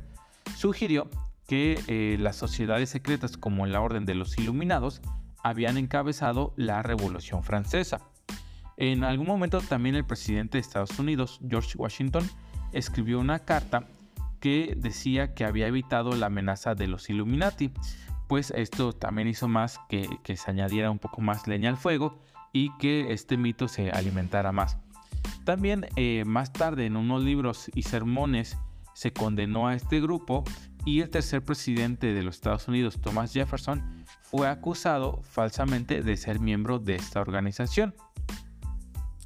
sugirió 0.55 1.09
que 1.47 1.81
eh, 1.87 2.17
las 2.19 2.35
sociedades 2.35 2.89
secretas 2.89 3.37
como 3.37 3.65
la 3.65 3.81
Orden 3.81 4.05
de 4.05 4.15
los 4.15 4.37
Iluminados 4.37 5.01
habían 5.43 5.77
encabezado 5.77 6.53
la 6.55 6.81
Revolución 6.83 7.43
Francesa. 7.43 7.99
En 8.77 9.03
algún 9.03 9.27
momento 9.27 9.59
también 9.61 9.95
el 9.95 10.05
presidente 10.05 10.57
de 10.57 10.61
Estados 10.61 10.97
Unidos, 10.97 11.39
George 11.47 11.77
Washington, 11.77 12.29
escribió 12.71 13.19
una 13.19 13.39
carta 13.39 13.87
que 14.39 14.75
decía 14.77 15.33
que 15.33 15.45
había 15.45 15.67
evitado 15.67 16.15
la 16.15 16.27
amenaza 16.27 16.73
de 16.73 16.87
los 16.87 17.09
Illuminati, 17.09 17.71
pues 18.27 18.51
esto 18.55 18.93
también 18.93 19.27
hizo 19.27 19.47
más 19.47 19.79
que, 19.89 20.07
se 20.35 20.51
añadiera 20.51 20.89
un 20.89 20.99
poco 20.99 21.21
más 21.21 21.47
leña 21.47 21.69
al 21.69 21.77
fuego 21.77 22.19
y 22.53 22.75
que 22.77 23.13
este 23.13 23.37
mito 23.37 23.67
se 23.67 23.91
alimentara 23.91 24.51
más. 24.51 24.77
También 25.43 25.87
eh, 25.95 26.23
más 26.25 26.53
tarde 26.53 26.85
en 26.85 26.95
unos 26.95 27.23
libros 27.23 27.69
y 27.73 27.83
sermones 27.83 28.57
se 28.93 29.13
condenó 29.13 29.67
a 29.67 29.75
este 29.75 29.99
grupo 29.99 30.43
y 30.85 31.01
el 31.01 31.09
tercer 31.09 31.43
presidente 31.43 32.13
de 32.13 32.23
los 32.23 32.35
Estados 32.35 32.67
Unidos, 32.67 32.99
Thomas 33.01 33.33
Jefferson, 33.33 34.03
fue 34.21 34.47
acusado 34.47 35.21
falsamente 35.23 36.01
de 36.01 36.17
ser 36.17 36.39
miembro 36.39 36.79
de 36.79 36.95
esta 36.95 37.21
organización. 37.21 37.95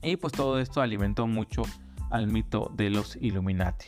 Y 0.02 0.18
pues 0.18 0.34
todo 0.34 0.60
esto 0.60 0.82
alimentó 0.82 1.28
mucho 1.28 1.64
al 2.12 2.28
mito 2.28 2.72
de 2.76 2.90
los 2.90 3.16
Illuminati. 3.16 3.88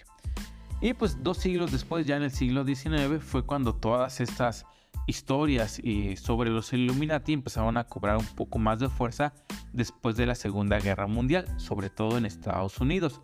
Y 0.81 0.93
pues 0.93 1.23
dos 1.23 1.37
siglos 1.37 1.71
después, 1.71 2.05
ya 2.05 2.17
en 2.17 2.23
el 2.23 2.31
siglo 2.31 2.63
XIX, 2.63 3.21
fue 3.21 3.45
cuando 3.45 3.75
todas 3.75 4.21
estas 4.21 4.65
historias 5.05 5.81
sobre 6.21 6.49
los 6.49 6.73
Illuminati 6.73 7.33
empezaron 7.33 7.77
a 7.77 7.85
cobrar 7.85 8.17
un 8.17 8.25
poco 8.25 8.59
más 8.59 8.79
de 8.79 8.89
fuerza 8.89 9.33
después 9.73 10.17
de 10.17 10.25
la 10.25 10.35
Segunda 10.35 10.79
Guerra 10.79 11.07
Mundial, 11.07 11.47
sobre 11.59 11.89
todo 11.89 12.17
en 12.17 12.25
Estados 12.25 12.79
Unidos, 12.79 13.21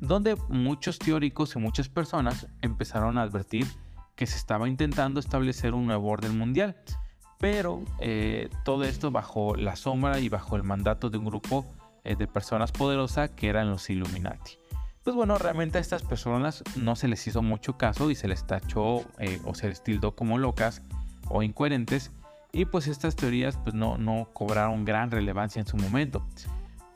donde 0.00 0.36
muchos 0.48 0.98
teóricos 0.98 1.56
y 1.56 1.58
muchas 1.58 1.88
personas 1.88 2.46
empezaron 2.62 3.18
a 3.18 3.22
advertir 3.22 3.66
que 4.14 4.26
se 4.26 4.36
estaba 4.36 4.68
intentando 4.68 5.20
establecer 5.20 5.74
un 5.74 5.86
nuevo 5.86 6.08
orden 6.08 6.36
mundial, 6.36 6.76
pero 7.38 7.84
eh, 8.00 8.48
todo 8.64 8.84
esto 8.84 9.10
bajo 9.10 9.54
la 9.56 9.76
sombra 9.76 10.18
y 10.20 10.28
bajo 10.28 10.56
el 10.56 10.62
mandato 10.62 11.10
de 11.10 11.18
un 11.18 11.26
grupo 11.26 11.66
eh, 12.04 12.16
de 12.16 12.26
personas 12.26 12.72
poderosas 12.72 13.30
que 13.30 13.48
eran 13.48 13.68
los 13.68 13.90
Illuminati. 13.90 14.58
Pues 15.02 15.14
bueno, 15.14 15.38
realmente 15.38 15.78
a 15.78 15.80
estas 15.80 16.02
personas 16.02 16.64
no 16.76 16.96
se 16.96 17.06
les 17.06 17.24
hizo 17.26 17.40
mucho 17.40 17.76
caso 17.76 18.10
y 18.10 18.16
se 18.16 18.26
les 18.26 18.46
tachó 18.46 19.02
eh, 19.18 19.40
o 19.44 19.54
se 19.54 19.68
les 19.68 19.82
tildó 19.82 20.16
como 20.16 20.38
locas 20.38 20.82
o 21.28 21.42
incoherentes 21.42 22.12
y 22.52 22.64
pues 22.64 22.86
estas 22.86 23.16
teorías 23.16 23.56
pues 23.58 23.74
no, 23.74 23.98
no 23.98 24.28
cobraron 24.32 24.84
gran 24.84 25.10
relevancia 25.10 25.60
en 25.60 25.66
su 25.66 25.76
momento. 25.76 26.26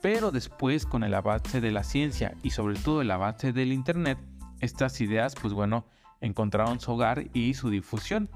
Pero 0.01 0.31
después 0.31 0.85
con 0.85 1.03
el 1.03 1.13
avance 1.13 1.61
de 1.61 1.71
la 1.71 1.83
ciencia 1.83 2.35
y 2.41 2.51
sobre 2.51 2.75
todo 2.79 3.01
el 3.01 3.11
avance 3.11 3.53
del 3.53 3.71
internet, 3.71 4.17
estas 4.59 4.99
ideas 5.01 5.35
pues 5.39 5.53
bueno 5.53 5.85
encontraron 6.19 6.79
su 6.79 6.91
hogar 6.91 7.25
y 7.33 7.53
su 7.53 7.69
difusión. 7.69 8.29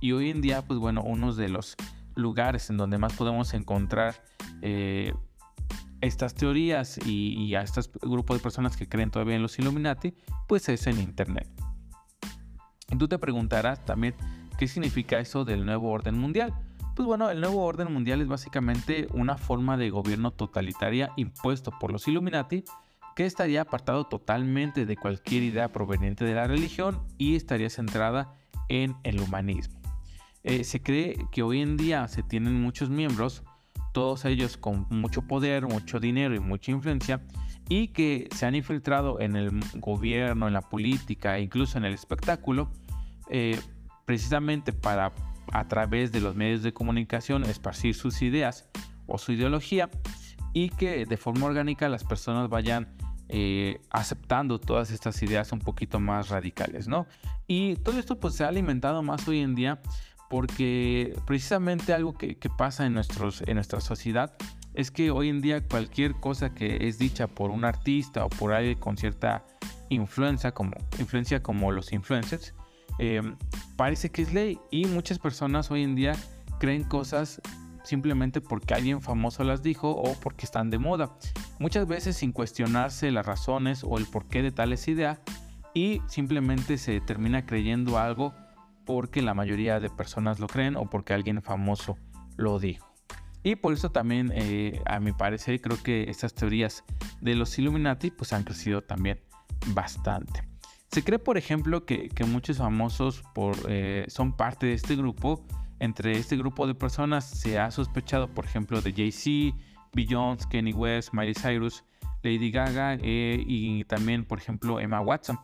Y 0.00 0.12
hoy 0.12 0.30
en 0.30 0.40
día 0.40 0.62
pues 0.62 0.78
bueno 0.78 1.02
uno 1.02 1.32
de 1.32 1.48
los 1.48 1.76
lugares 2.14 2.68
en 2.70 2.76
donde 2.76 2.98
más 2.98 3.12
podemos 3.12 3.54
encontrar 3.54 4.14
eh, 4.60 5.12
estas 6.00 6.34
teorías 6.34 6.98
y, 7.06 7.54
a 7.54 7.62
este 7.62 7.80
grupo 8.02 8.34
de 8.34 8.40
personas 8.40 8.76
que 8.76 8.88
creen 8.88 9.10
todavía 9.10 9.36
en 9.36 9.42
los 9.42 9.58
Illuminati, 9.58 10.14
pues 10.48 10.68
es 10.68 10.86
en 10.88 11.00
Internet. 11.00 11.48
Tú 12.98 13.08
te 13.08 13.18
preguntarás 13.18 13.84
también 13.84 14.14
qué 14.62 14.68
significa 14.68 15.18
eso 15.18 15.44
del 15.44 15.66
nuevo 15.66 15.90
orden 15.90 16.16
mundial. 16.16 16.54
Pues 16.94 17.04
bueno, 17.04 17.30
el 17.30 17.40
nuevo 17.40 17.64
orden 17.64 17.92
mundial 17.92 18.20
es 18.20 18.28
básicamente 18.28 19.08
una 19.12 19.36
forma 19.36 19.76
de 19.76 19.90
gobierno 19.90 20.30
totalitaria 20.30 21.10
impuesto 21.16 21.72
por 21.80 21.90
los 21.90 22.06
Illuminati 22.06 22.62
que 23.16 23.26
estaría 23.26 23.62
apartado 23.62 24.04
totalmente 24.04 24.86
de 24.86 24.96
cualquier 24.96 25.42
idea 25.42 25.72
proveniente 25.72 26.24
de 26.24 26.34
la 26.34 26.46
religión 26.46 27.02
y 27.18 27.34
estaría 27.34 27.70
centrada 27.70 28.36
en 28.68 28.94
el 29.02 29.18
humanismo. 29.18 29.80
Eh, 30.44 30.62
se 30.62 30.80
cree 30.80 31.16
que 31.32 31.42
hoy 31.42 31.60
en 31.60 31.76
día 31.76 32.06
se 32.06 32.22
tienen 32.22 32.62
muchos 32.62 32.88
miembros 32.88 33.42
todos 33.92 34.24
ellos 34.24 34.56
con 34.56 34.86
mucho 34.90 35.22
poder, 35.22 35.66
mucho 35.66 35.98
dinero 35.98 36.36
y 36.36 36.38
mucha 36.38 36.70
influencia, 36.70 37.20
y 37.68 37.88
que 37.88 38.28
se 38.32 38.46
han 38.46 38.54
infiltrado 38.54 39.18
en 39.18 39.34
el 39.34 39.50
gobierno, 39.74 40.46
en 40.46 40.52
la 40.54 40.62
política 40.62 41.40
incluso 41.40 41.78
en 41.78 41.84
el 41.84 41.94
espectáculo, 41.94 42.70
eh, 43.28 43.58
precisamente 44.04 44.72
para 44.72 45.12
a 45.52 45.68
través 45.68 46.12
de 46.12 46.20
los 46.20 46.34
medios 46.34 46.62
de 46.62 46.72
comunicación 46.72 47.44
esparcir 47.44 47.94
sus 47.94 48.22
ideas 48.22 48.68
o 49.06 49.18
su 49.18 49.32
ideología 49.32 49.90
y 50.52 50.70
que 50.70 51.04
de 51.06 51.16
forma 51.16 51.46
orgánica 51.46 51.88
las 51.88 52.04
personas 52.04 52.48
vayan 52.48 52.94
eh, 53.28 53.80
aceptando 53.90 54.60
todas 54.60 54.90
estas 54.90 55.22
ideas 55.22 55.52
un 55.52 55.60
poquito 55.60 56.00
más 56.00 56.28
radicales, 56.28 56.88
¿no? 56.88 57.06
Y 57.46 57.76
todo 57.76 57.98
esto 57.98 58.20
pues 58.20 58.34
se 58.34 58.44
ha 58.44 58.48
alimentado 58.48 59.02
más 59.02 59.26
hoy 59.26 59.40
en 59.40 59.54
día 59.54 59.80
porque 60.28 61.14
precisamente 61.26 61.92
algo 61.92 62.14
que, 62.14 62.36
pasa 62.56 62.86
en, 62.86 62.94
nuestros, 62.94 63.42
en 63.46 63.54
nuestra 63.54 63.80
sociedad 63.80 64.34
es 64.74 64.90
que 64.90 65.10
hoy 65.10 65.28
en 65.28 65.40
día 65.40 65.66
cualquier 65.66 66.14
cosa 66.14 66.54
que 66.54 66.88
es 66.88 66.98
dicha 66.98 67.26
por 67.26 67.50
un 67.50 67.64
artista 67.64 68.24
o 68.24 68.30
por 68.30 68.52
alguien 68.52 68.78
con 68.78 68.96
cierta 68.96 69.44
influencia 69.90 70.52
como, 70.52 70.72
influencia 70.98 71.42
como 71.42 71.72
los 71.72 71.92
influencers, 71.92 72.54
em, 72.98 73.36
parece 73.76 74.10
que 74.10 74.22
es 74.22 74.32
ley 74.32 74.58
y 74.70 74.86
muchas 74.86 75.18
personas 75.18 75.70
hoy 75.70 75.82
en 75.82 75.94
día 75.94 76.14
creen 76.58 76.84
cosas 76.84 77.40
simplemente 77.84 78.40
porque 78.40 78.74
alguien 78.74 79.02
famoso 79.02 79.44
las 79.44 79.62
dijo 79.62 79.90
o 79.90 80.14
porque 80.20 80.46
están 80.46 80.70
de 80.70 80.78
moda. 80.78 81.16
Muchas 81.58 81.86
veces 81.86 82.16
sin 82.16 82.32
cuestionarse 82.32 83.10
las 83.10 83.26
razones 83.26 83.84
o 83.84 83.98
el 83.98 84.06
porqué 84.06 84.42
de 84.42 84.52
tales 84.52 84.86
ideas 84.88 85.20
y 85.74 86.00
simplemente 86.06 86.78
se 86.78 87.00
termina 87.00 87.46
creyendo 87.46 87.98
algo 87.98 88.34
porque 88.84 89.22
la 89.22 89.34
mayoría 89.34 89.80
de 89.80 89.90
personas 89.90 90.38
lo 90.38 90.46
creen 90.46 90.76
o 90.76 90.88
porque 90.88 91.14
alguien 91.14 91.42
famoso 91.42 91.96
lo 92.36 92.58
dijo. 92.58 92.92
Y 93.44 93.56
por 93.56 93.72
eso 93.72 93.90
también, 93.90 94.30
eh, 94.34 94.80
a 94.86 95.00
mi 95.00 95.12
parecer, 95.12 95.60
creo 95.60 95.82
que 95.82 96.04
estas 96.08 96.34
teorías 96.34 96.84
de 97.20 97.34
los 97.34 97.58
Illuminati 97.58 98.10
pues 98.10 98.32
han 98.32 98.44
crecido 98.44 98.82
también 98.82 99.20
bastante. 99.68 100.51
Se 100.92 101.02
cree, 101.02 101.18
por 101.18 101.38
ejemplo, 101.38 101.86
que, 101.86 102.10
muchos 102.26 102.58
famosos 102.58 103.24
eh, 103.66 104.04
son 104.08 104.36
parte 104.36 104.66
de 104.66 104.74
este 104.74 104.94
grupo. 104.94 105.42
Entre 105.78 106.12
este 106.12 106.36
grupo 106.36 106.66
de 106.66 106.74
personas 106.74 107.24
se 107.24 107.58
ha 107.58 107.70
sospechado, 107.70 108.28
por 108.28 108.44
ejemplo, 108.44 108.82
de 108.82 108.92
Jay-Z, 108.92 109.56
Beyoncé, 109.94 110.46
Kenny 110.50 110.74
West, 110.74 111.14
Miley 111.14 111.34
Cyrus, 111.34 111.82
Lady 112.22 112.50
Gaga 112.50 112.98
eh, 113.00 113.42
y 113.44 113.84
también, 113.84 114.26
por 114.26 114.38
ejemplo, 114.38 114.80
Emma 114.80 115.00
Watson. 115.00 115.40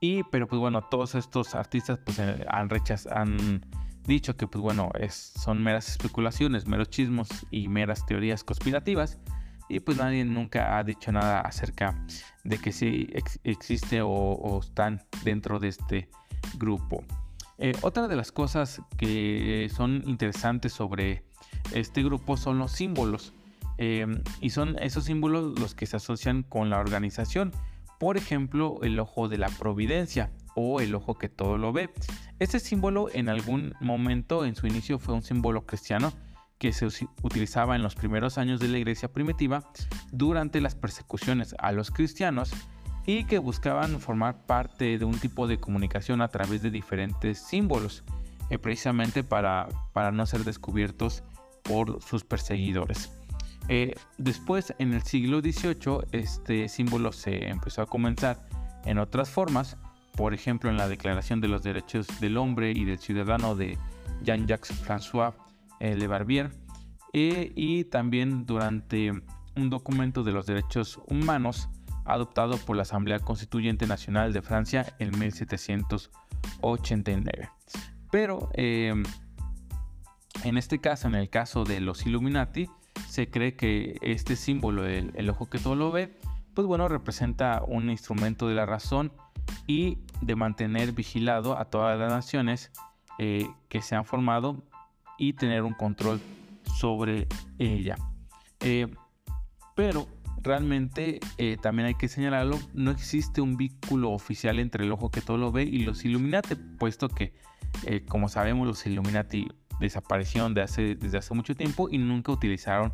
Y, 0.00 0.22
pero 0.30 0.46
pues 0.46 0.60
bueno, 0.60 0.82
todos 0.82 1.16
estos 1.16 1.56
artistas 1.56 1.98
pues 2.04 2.20
eh, 2.20 2.46
han 2.48 3.62
dicho 4.04 4.36
que 4.36 4.46
pues 4.46 4.62
bueno, 4.62 4.90
es, 4.98 5.14
son 5.14 5.60
meras 5.62 5.88
especulaciones, 5.88 6.66
meros 6.66 6.88
chismos 6.88 7.28
y 7.50 7.66
meras 7.66 8.06
teorías 8.06 8.44
conspirativas. 8.44 9.18
Y 9.72 9.80
pues 9.80 9.96
nadie 9.96 10.22
nunca 10.26 10.76
ha 10.76 10.84
dicho 10.84 11.10
nada 11.12 11.40
acerca 11.40 11.96
de 12.44 12.58
que 12.58 12.72
sí 12.72 13.08
existe 13.42 14.02
o, 14.02 14.60
están 14.62 15.02
dentro 15.24 15.58
de 15.58 15.68
este 15.68 16.10
grupo. 16.58 17.02
Eh, 17.56 17.72
otra 17.80 18.06
de 18.06 18.14
las 18.14 18.32
cosas 18.32 18.82
que 18.98 19.70
son 19.74 20.02
interesantes 20.06 20.74
sobre 20.74 21.24
este 21.72 22.02
grupo 22.02 22.36
son 22.36 22.58
los 22.58 22.72
símbolos. 22.72 23.32
Em, 23.78 24.22
y 24.42 24.50
son 24.50 24.76
esos 24.78 25.04
símbolos 25.04 25.58
los 25.58 25.74
que 25.74 25.86
se 25.86 25.96
asocian 25.96 26.42
con 26.42 26.68
la 26.68 26.78
organización. 26.78 27.50
Por 27.98 28.18
ejemplo, 28.18 28.78
el 28.82 29.00
ojo 29.00 29.28
de 29.28 29.38
la 29.38 29.48
providencia 29.48 30.30
o 30.54 30.82
el 30.82 30.94
ojo 30.94 31.14
que 31.14 31.30
todo 31.30 31.56
lo 31.56 31.72
ve. 31.72 31.88
Este 32.40 32.60
símbolo 32.60 33.08
en 33.14 33.30
algún 33.30 33.74
momento 33.80 34.44
en 34.44 34.54
su 34.54 34.66
inicio 34.66 34.98
fue 34.98 35.14
un 35.14 35.22
símbolo 35.22 35.64
cristiano 35.64 36.12
que 36.62 36.72
se 36.72 36.86
utilizaba 37.22 37.74
en 37.74 37.82
los 37.82 37.96
primeros 37.96 38.38
años 38.38 38.60
de 38.60 38.68
la 38.68 38.78
iglesia 38.78 39.12
primitiva 39.12 39.64
durante 40.12 40.60
las 40.60 40.76
persecuciones 40.76 41.56
a 41.58 41.72
los 41.72 41.90
cristianos 41.90 42.52
y 43.04 43.24
que 43.24 43.38
buscaban 43.38 43.98
formar 43.98 44.46
parte 44.46 44.96
de 44.96 45.04
un 45.04 45.18
tipo 45.18 45.48
de 45.48 45.58
comunicación 45.58 46.22
a 46.22 46.28
través 46.28 46.62
de 46.62 46.70
diferentes 46.70 47.40
símbolos, 47.40 48.04
eh, 48.48 48.60
precisamente 48.60 49.24
para, 49.24 49.70
para 49.92 50.12
no 50.12 50.24
ser 50.24 50.44
descubiertos 50.44 51.24
por 51.64 52.00
sus 52.00 52.22
perseguidores. 52.22 53.10
Eh, 53.66 53.96
después, 54.18 54.72
en 54.78 54.92
el 54.92 55.02
siglo 55.02 55.40
XVIII, 55.40 56.06
este 56.12 56.68
símbolo 56.68 57.10
se 57.10 57.48
empezó 57.48 57.82
a 57.82 57.86
comenzar 57.86 58.38
en 58.84 59.00
otras 59.00 59.30
formas, 59.30 59.78
por 60.16 60.32
ejemplo, 60.32 60.70
en 60.70 60.76
la 60.76 60.86
Declaración 60.86 61.40
de 61.40 61.48
los 61.48 61.64
Derechos 61.64 62.06
del 62.20 62.36
Hombre 62.36 62.70
y 62.70 62.84
del 62.84 63.00
Ciudadano 63.00 63.56
de 63.56 63.78
Jean-Jacques 64.22 64.72
François 64.86 65.34
eh, 65.82 65.94
Le 65.96 66.06
Barbier, 66.06 66.50
eh, 67.12 67.52
y 67.56 67.82
también 67.84 68.46
durante 68.46 69.10
un 69.56 69.68
documento 69.68 70.22
de 70.22 70.30
los 70.30 70.46
derechos 70.46 71.00
humanos 71.08 71.68
adoptado 72.04 72.56
por 72.56 72.76
la 72.76 72.82
Asamblea 72.82 73.18
Constituyente 73.18 73.88
Nacional 73.88 74.32
de 74.32 74.42
Francia 74.42 74.94
en 75.00 75.18
1789. 75.18 77.50
Pero 78.10 78.50
en 78.54 79.04
este 80.56 80.80
caso, 80.80 81.08
en 81.08 81.16
el 81.16 81.28
caso 81.30 81.64
de 81.64 81.80
los 81.80 82.06
Illuminati, 82.06 82.68
se 83.08 83.28
cree 83.28 83.56
que 83.56 83.98
este 84.02 84.36
símbolo, 84.36 84.86
el, 84.86 85.30
ojo 85.30 85.50
que 85.50 85.58
todo 85.58 85.74
lo 85.74 85.90
ve, 85.90 86.16
pues 86.54 86.64
bueno, 86.66 86.86
representa 86.88 87.62
un 87.66 87.90
instrumento 87.90 88.46
de 88.48 88.54
la 88.54 88.66
razón 88.66 89.12
y 89.66 89.98
de 90.20 90.36
mantener 90.36 90.92
vigilado 90.92 91.58
a 91.58 91.64
todas 91.66 91.98
las 91.98 92.10
naciones 92.10 92.70
eh, 93.18 93.48
que 93.68 93.82
se 93.82 93.96
han 93.96 94.04
formado 94.04 94.62
y 95.22 95.34
tener 95.34 95.62
un 95.62 95.72
control 95.72 96.20
sobre 96.76 97.28
ella. 97.58 97.94
Eh, 98.58 98.88
pero 99.76 100.08
realmente 100.42 101.20
eh, 101.38 101.56
también 101.62 101.86
hay 101.86 101.94
que 101.94 102.08
señalarlo, 102.08 102.58
no 102.74 102.90
existe 102.90 103.40
un 103.40 103.56
vínculo 103.56 104.10
oficial 104.10 104.58
entre 104.58 104.84
el 104.84 104.90
ojo 104.90 105.12
que 105.12 105.20
todo 105.20 105.38
lo 105.38 105.52
ve 105.52 105.62
y 105.62 105.84
los 105.84 106.04
Illuminati, 106.04 106.56
puesto 106.76 107.08
que, 107.08 107.34
como 108.08 108.28
sabemos, 108.28 108.66
los 108.66 108.84
Illuminati 108.84 109.46
desaparecieron 109.78 110.54
de 110.54 110.62
hace, 110.62 110.96
desde 110.96 111.18
hace 111.18 111.34
mucho 111.34 111.54
tiempo 111.54 111.88
y 111.88 111.98
nunca 111.98 112.32
utilizaron 112.32 112.90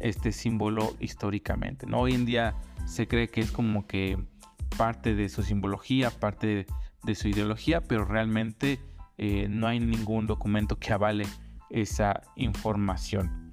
este 0.00 0.32
símbolo 0.32 0.96
históricamente. 0.98 1.86
¿no? 1.86 2.00
Hoy 2.00 2.14
en 2.14 2.24
día 2.24 2.54
se 2.86 3.06
cree 3.06 3.28
que 3.28 3.42
es 3.42 3.52
como 3.52 3.86
que 3.86 4.16
parte 4.78 5.14
de 5.14 5.28
su 5.28 5.42
simbología, 5.42 6.10
parte 6.10 6.66
de, 7.04 7.14
su 7.14 7.28
ideología, 7.28 7.82
pero 7.82 8.06
realmente 8.06 8.80
eh, 9.18 9.46
no 9.50 9.66
hay 9.66 9.78
ningún 9.78 10.26
documento 10.26 10.78
que 10.78 10.94
avale 10.94 11.26
esa 11.70 12.22
información. 12.36 13.52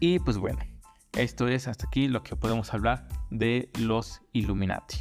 Y 0.00 0.18
pues 0.18 0.38
bueno, 0.38 0.58
esto 1.12 1.48
es 1.48 1.68
hasta 1.68 1.86
aquí 1.86 2.08
lo 2.08 2.22
que 2.22 2.36
podemos 2.36 2.72
hablar 2.74 3.08
de 3.30 3.70
los 3.78 4.20
Illuminati. 4.32 4.98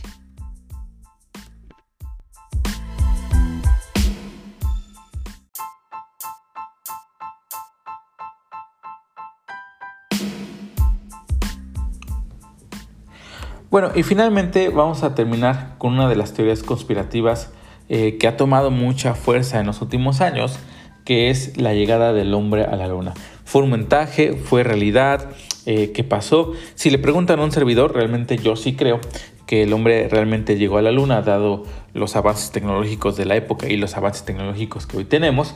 Bueno, 13.73 13.89
y 13.95 14.03
finalmente 14.03 14.69
vamos 14.69 15.01
a 15.01 15.15
terminar 15.15 15.79
con 15.79 15.93
una 15.93 16.07
de 16.07 16.15
las 16.15 16.33
teorías 16.33 16.61
conspirativas 16.61 17.51
eh, 17.89 18.19
que 18.19 18.27
ha 18.27 18.37
tomado 18.37 18.69
mucha 18.69 19.15
fuerza 19.15 19.59
en 19.59 19.65
los 19.65 19.81
últimos 19.81 20.21
años, 20.21 20.59
que 21.05 21.29
es 21.29 21.57
la 21.57 21.73
llegada 21.73 22.13
del 22.13 22.33
hombre 22.33 22.63
a 22.63 22.75
la 22.75 22.87
luna. 22.87 23.13
¿Fue 23.45 23.61
un 23.61 23.69
montaje? 23.69 24.33
¿Fue 24.33 24.63
realidad? 24.63 25.29
Eh, 25.65 25.91
¿Qué 25.93 26.03
pasó? 26.03 26.53
Si 26.75 26.89
le 26.89 26.97
preguntan 26.97 27.39
a 27.39 27.43
un 27.43 27.51
servidor, 27.51 27.93
realmente 27.93 28.37
yo 28.37 28.55
sí 28.55 28.75
creo 28.75 28.99
que 29.45 29.63
el 29.63 29.73
hombre 29.73 30.07
realmente 30.09 30.57
llegó 30.57 30.77
a 30.77 30.81
la 30.81 30.91
luna, 30.91 31.21
dado 31.21 31.63
los 31.93 32.15
avances 32.15 32.51
tecnológicos 32.51 33.17
de 33.17 33.25
la 33.25 33.35
época 33.35 33.67
y 33.67 33.77
los 33.77 33.95
avances 33.95 34.25
tecnológicos 34.25 34.87
que 34.87 34.97
hoy 34.97 35.05
tenemos, 35.05 35.53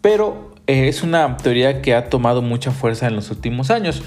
pero 0.00 0.54
eh, 0.66 0.88
es 0.88 1.02
una 1.02 1.36
teoría 1.38 1.82
que 1.82 1.94
ha 1.94 2.08
tomado 2.08 2.42
mucha 2.42 2.70
fuerza 2.70 3.06
en 3.06 3.16
los 3.16 3.30
últimos 3.30 3.70
años. 3.70 4.02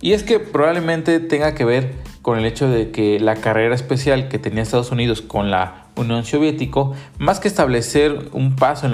Y 0.00 0.12
es 0.12 0.22
que 0.22 0.38
probablemente 0.38 1.20
tenga 1.20 1.54
que 1.54 1.64
ver 1.64 1.94
con 2.20 2.38
el 2.38 2.44
hecho 2.44 2.68
de 2.68 2.90
que 2.90 3.18
la 3.18 3.36
carrera 3.36 3.74
especial 3.74 4.28
que 4.28 4.38
tenía 4.38 4.62
Estados 4.62 4.92
Unidos 4.92 5.22
con 5.22 5.50
la 5.50 5.85
Unión 5.96 6.24
Soviética, 6.24 6.82
más 7.18 7.40
que 7.40 7.48
establecer 7.48 8.28
un 8.32 8.54
paso 8.54 8.86
en 8.86 8.92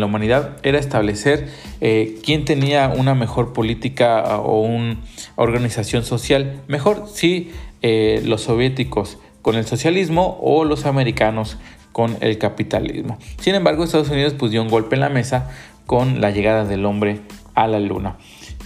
la, 0.00 0.06
humanidad, 0.06 0.58
era 0.62 0.78
establecer 0.78 1.48
eh, 1.80 2.18
quién 2.24 2.44
tenía 2.44 2.88
una 2.88 3.14
mejor 3.14 3.52
política 3.52 4.20
ah, 4.20 4.38
o 4.38 4.60
una 4.60 4.96
organización 5.36 6.04
social 6.04 6.60
mejor, 6.68 7.04
si 7.12 7.50
eh, 7.82 8.22
los 8.24 8.42
soviéticos 8.42 9.18
con 9.40 9.56
el 9.56 9.66
socialismo 9.66 10.38
o 10.40 10.64
los 10.64 10.86
americanos 10.86 11.58
con 11.92 12.16
el 12.20 12.38
capitalismo. 12.38 13.18
Sin 13.40 13.54
embargo, 13.54 13.84
Estados 13.84 14.10
Unidos 14.10 14.34
pues, 14.38 14.50
dio 14.50 14.62
un 14.62 14.68
golpe 14.68 14.96
en 14.96 15.00
la 15.00 15.08
mesa 15.08 15.50
con 15.86 16.20
la 16.20 16.30
llegada 16.30 16.64
del 16.64 16.84
hombre 16.86 17.20
a 17.54 17.66
la 17.66 17.80
luna. 17.80 18.16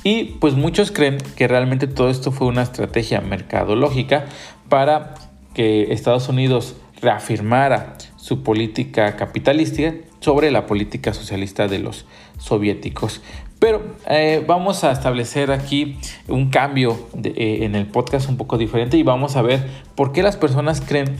Y 0.05 0.37
pues 0.39 0.55
muchos 0.55 0.93
creen 0.93 1.19
que 1.35 1.49
realmente 1.49 1.89
todo 1.89 2.11
esto 2.11 2.31
fue 2.31 2.47
una 2.47 2.63
estrategia 2.63 3.21
mercadológica 3.21 4.27
para 4.69 5.15
que 5.53 5.93
Estados 5.93 6.29
Unidos 6.29 6.77
reafirmara 7.07 7.95
su 8.17 8.43
política 8.43 9.15
capitalista 9.15 9.95
sobre 10.19 10.51
la 10.51 10.67
política 10.67 11.15
socialista 11.15 11.69
de 11.69 11.79
los 11.79 12.05
soviéticos. 12.39 13.23
Pero 13.61 13.81
eh, 14.09 14.45
vamos 14.47 14.83
a 14.83 14.91
establecer 14.91 15.53
aquí 15.53 15.99
un 16.27 16.51
cambio 16.51 16.99
eh, 17.23 17.61
en 17.63 17.77
el 17.77 17.87
podcast 17.87 18.29
un 18.29 18.37
poco 18.37 18.59
diferente 18.59 18.97
y 18.97 19.05
vamos 19.05 19.37
a 19.37 19.43
ver 19.43 19.65
por 19.95 20.13
qué 20.13 20.25
las 20.25 20.37
personas 20.37 20.81
creen 20.81 21.17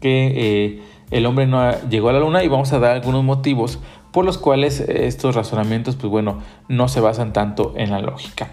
que 0.00 0.32
eh, 0.34 0.82
el 1.10 1.26
hombre 1.26 1.46
no 1.46 1.70
llegó 1.90 2.08
a 2.08 2.12
la 2.14 2.20
luna 2.20 2.42
y 2.42 2.48
vamos 2.48 2.72
a 2.72 2.78
dar 2.78 2.92
algunos 2.92 3.22
motivos 3.22 3.78
por 4.10 4.24
los 4.24 4.38
cuales 4.38 4.80
estos 4.80 5.34
razonamientos, 5.34 5.96
pues 5.96 6.10
bueno, 6.10 6.40
no 6.68 6.88
se 6.88 7.00
basan 7.00 7.34
tanto 7.34 7.74
en 7.76 7.90
la 7.90 8.00
lógica. 8.00 8.48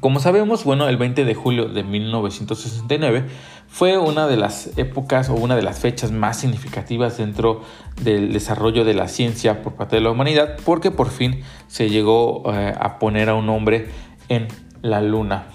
Como 0.00 0.20
sabemos, 0.20 0.64
bueno, 0.64 0.88
el 0.88 0.98
20 0.98 1.24
de 1.24 1.34
julio 1.34 1.68
de 1.68 1.82
1969 1.82 3.24
fue 3.68 3.98
una 3.98 4.26
de 4.26 4.36
las 4.36 4.76
épocas 4.78 5.28
o 5.28 5.34
una 5.34 5.56
de 5.56 5.62
las 5.62 5.78
fechas 5.78 6.10
más 6.10 6.38
significativas 6.38 7.18
dentro 7.18 7.62
del 8.02 8.32
desarrollo 8.32 8.84
de 8.84 8.94
la 8.94 9.08
ciencia 9.08 9.62
por 9.62 9.74
parte 9.74 9.96
de 9.96 10.02
la 10.02 10.10
humanidad, 10.10 10.56
porque 10.64 10.90
por 10.90 11.10
fin 11.10 11.42
se 11.66 11.90
llegó 11.90 12.42
eh, 12.52 12.74
a 12.78 12.98
poner 12.98 13.28
a 13.28 13.34
un 13.34 13.48
hombre 13.48 13.88
en 14.28 14.48
la 14.82 15.00
luna. 15.00 15.46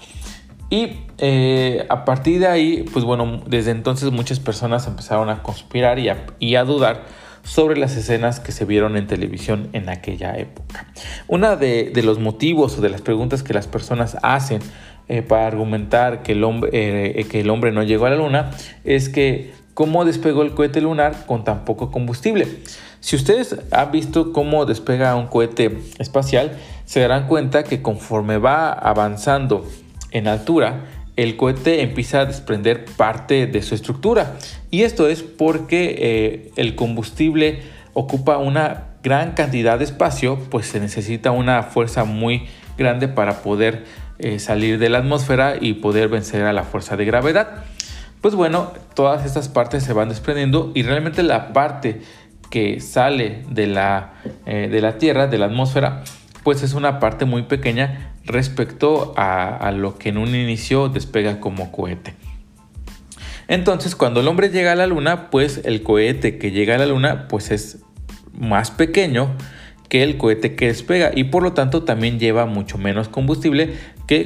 Y 0.70 1.00
eh, 1.18 1.86
a 1.90 2.04
partir 2.04 2.40
de 2.40 2.46
ahí, 2.46 2.84
pues 2.92 3.04
bueno, 3.04 3.42
desde 3.46 3.72
entonces 3.72 4.10
muchas 4.10 4.40
personas 4.40 4.86
empezaron 4.86 5.28
a 5.28 5.42
conspirar 5.42 5.98
y 5.98 6.08
y 6.38 6.54
a 6.54 6.64
dudar 6.64 7.04
sobre 7.44 7.78
las 7.78 7.96
escenas 7.96 8.40
que 8.40 8.52
se 8.52 8.64
vieron 8.64 8.96
en 8.96 9.06
televisión 9.06 9.68
en 9.72 9.88
aquella 9.88 10.36
época. 10.38 10.86
Una 11.26 11.56
de, 11.56 11.92
los 12.04 12.18
motivos 12.18 12.78
o 12.78 12.80
de 12.80 12.88
las 12.88 13.02
preguntas 13.02 13.42
que 13.42 13.52
las 13.52 13.66
personas 13.66 14.16
hacen 14.22 14.60
eh, 15.08 15.22
para 15.22 15.46
argumentar 15.46 16.22
que 16.22 16.32
el, 16.32 16.44
hombre, 16.44 16.70
eh, 16.72 17.24
que 17.24 17.40
el 17.40 17.50
hombre 17.50 17.72
no 17.72 17.82
llegó 17.82 18.06
a 18.06 18.10
la 18.10 18.16
luna 18.16 18.50
es 18.84 19.08
que 19.08 19.52
cómo 19.74 20.04
despegó 20.04 20.42
el 20.42 20.52
cohete 20.52 20.80
lunar 20.80 21.26
con 21.26 21.44
tan 21.44 21.64
poco 21.64 21.90
combustible. 21.90 22.46
Si 23.00 23.16
ustedes 23.16 23.56
han 23.72 23.90
visto 23.90 24.32
cómo 24.32 24.64
despega 24.64 25.16
un 25.16 25.26
cohete 25.26 25.78
espacial, 25.98 26.52
se 26.84 27.00
darán 27.00 27.26
cuenta 27.26 27.64
que 27.64 27.82
conforme 27.82 28.38
va 28.38 28.72
avanzando 28.72 29.66
en 30.12 30.28
altura, 30.28 30.84
el 31.16 31.36
cohete 31.36 31.82
empieza 31.82 32.20
a 32.20 32.26
desprender 32.26 32.84
parte 32.84 33.46
de 33.46 33.62
su 33.62 33.74
estructura. 33.74 34.36
Y 34.70 34.82
esto 34.82 35.08
es 35.08 35.22
porque 35.22 35.96
eh, 35.98 36.52
el 36.56 36.74
combustible 36.74 37.60
ocupa 37.92 38.38
una 38.38 38.84
gran 39.02 39.32
cantidad 39.32 39.78
de 39.78 39.84
espacio, 39.84 40.38
pues 40.50 40.66
se 40.66 40.80
necesita 40.80 41.32
una 41.32 41.64
fuerza 41.64 42.04
muy 42.04 42.46
grande 42.78 43.08
para 43.08 43.42
poder 43.42 43.84
eh, 44.22 44.38
salir 44.38 44.78
de 44.78 44.88
la 44.88 44.98
atmósfera 44.98 45.56
y 45.60 45.74
poder 45.74 46.08
vencer 46.08 46.44
a 46.44 46.52
la 46.52 46.62
fuerza 46.62 46.96
de 46.96 47.04
gravedad. 47.04 47.64
Pues 48.20 48.36
bueno, 48.36 48.70
todas 48.94 49.26
estas 49.26 49.48
partes 49.48 49.82
se 49.82 49.92
van 49.92 50.08
desprendiendo 50.08 50.70
y 50.74 50.84
realmente 50.84 51.24
la 51.24 51.52
parte 51.52 52.02
que 52.50 52.78
sale 52.80 53.42
de 53.50 53.66
la, 53.66 54.12
eh, 54.46 54.68
de 54.70 54.80
la 54.80 54.98
Tierra, 54.98 55.26
de 55.26 55.38
la 55.38 55.46
atmósfera, 55.46 56.04
pues 56.44 56.62
es 56.62 56.74
una 56.74 57.00
parte 57.00 57.24
muy 57.24 57.42
pequeña 57.42 58.12
respecto 58.24 59.12
a, 59.16 59.72
lo 59.72 59.98
que 59.98 60.10
en 60.10 60.18
un 60.18 60.28
inicio 60.28 60.88
despega 60.88 61.40
como 61.40 61.72
cohete. 61.72 62.14
Entonces, 63.48 63.96
cuando 63.96 64.20
el 64.20 64.28
hombre 64.28 64.50
llega 64.50 64.70
a 64.70 64.76
la 64.76 64.86
luna, 64.86 65.30
pues 65.30 65.62
el 65.64 65.82
cohete 65.82 66.38
que 66.38 66.52
llega 66.52 66.76
a 66.76 66.78
la 66.78 66.86
luna, 66.86 67.26
pues 67.26 67.50
es 67.50 67.78
más 68.32 68.70
pequeño 68.70 69.34
que 69.88 70.02
el 70.02 70.16
cohete 70.16 70.54
que 70.54 70.68
despega 70.68 71.10
y 71.14 71.24
por 71.24 71.42
lo 71.42 71.52
tanto 71.52 71.82
también 71.82 72.18
lleva 72.18 72.46
mucho 72.46 72.78
menos 72.78 73.08
combustible 73.08 73.74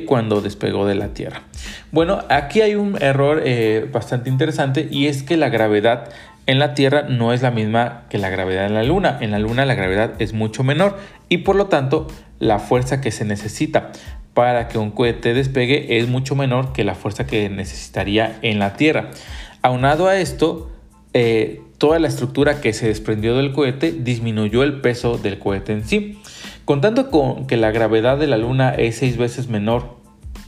cuando 0.06 0.40
despegó 0.40 0.86
de 0.86 0.94
la 0.94 1.08
Tierra. 1.08 1.42
Bueno, 1.92 2.24
aquí 2.28 2.60
hay 2.60 2.74
un 2.74 3.00
error 3.00 3.42
eh, 3.44 3.88
bastante 3.92 4.28
interesante 4.28 4.88
y 4.90 5.06
es 5.06 5.22
que 5.22 5.36
la 5.36 5.48
gravedad 5.48 6.08
en 6.46 6.58
la 6.58 6.74
Tierra 6.74 7.02
no 7.02 7.32
es 7.32 7.42
la 7.42 7.50
misma 7.50 8.02
que 8.08 8.18
la 8.18 8.30
gravedad 8.30 8.66
en 8.66 8.74
la 8.74 8.82
Luna. 8.82 9.18
En 9.20 9.30
la 9.30 9.38
Luna 9.38 9.64
la 9.64 9.74
gravedad 9.74 10.12
es 10.18 10.32
mucho 10.32 10.62
menor 10.62 10.98
y 11.28 11.38
por 11.38 11.56
lo 11.56 11.66
tanto 11.66 12.06
la 12.38 12.58
fuerza 12.58 13.00
que 13.00 13.10
se 13.10 13.24
necesita 13.24 13.92
para 14.34 14.68
que 14.68 14.78
un 14.78 14.90
cohete 14.90 15.32
despegue 15.32 15.98
es 15.98 16.08
mucho 16.08 16.34
menor 16.34 16.72
que 16.72 16.84
la 16.84 16.94
fuerza 16.94 17.26
que 17.26 17.48
necesitaría 17.48 18.38
en 18.42 18.58
la 18.58 18.74
Tierra. 18.74 19.10
Aunado 19.62 20.08
a 20.08 20.18
esto, 20.18 20.70
eh, 21.14 21.62
toda 21.78 21.98
la 21.98 22.08
estructura 22.08 22.60
que 22.60 22.72
se 22.72 22.86
desprendió 22.88 23.36
del 23.36 23.52
cohete 23.52 23.92
disminuyó 23.92 24.62
el 24.62 24.80
peso 24.80 25.18
del 25.18 25.38
cohete 25.38 25.72
en 25.72 25.86
sí. 25.86 26.18
Contando 26.66 27.12
con 27.12 27.46
que 27.46 27.56
la 27.56 27.70
gravedad 27.70 28.18
de 28.18 28.26
la 28.26 28.36
Luna 28.36 28.70
es 28.70 28.96
seis 28.96 29.16
veces 29.16 29.48
menor 29.48 29.98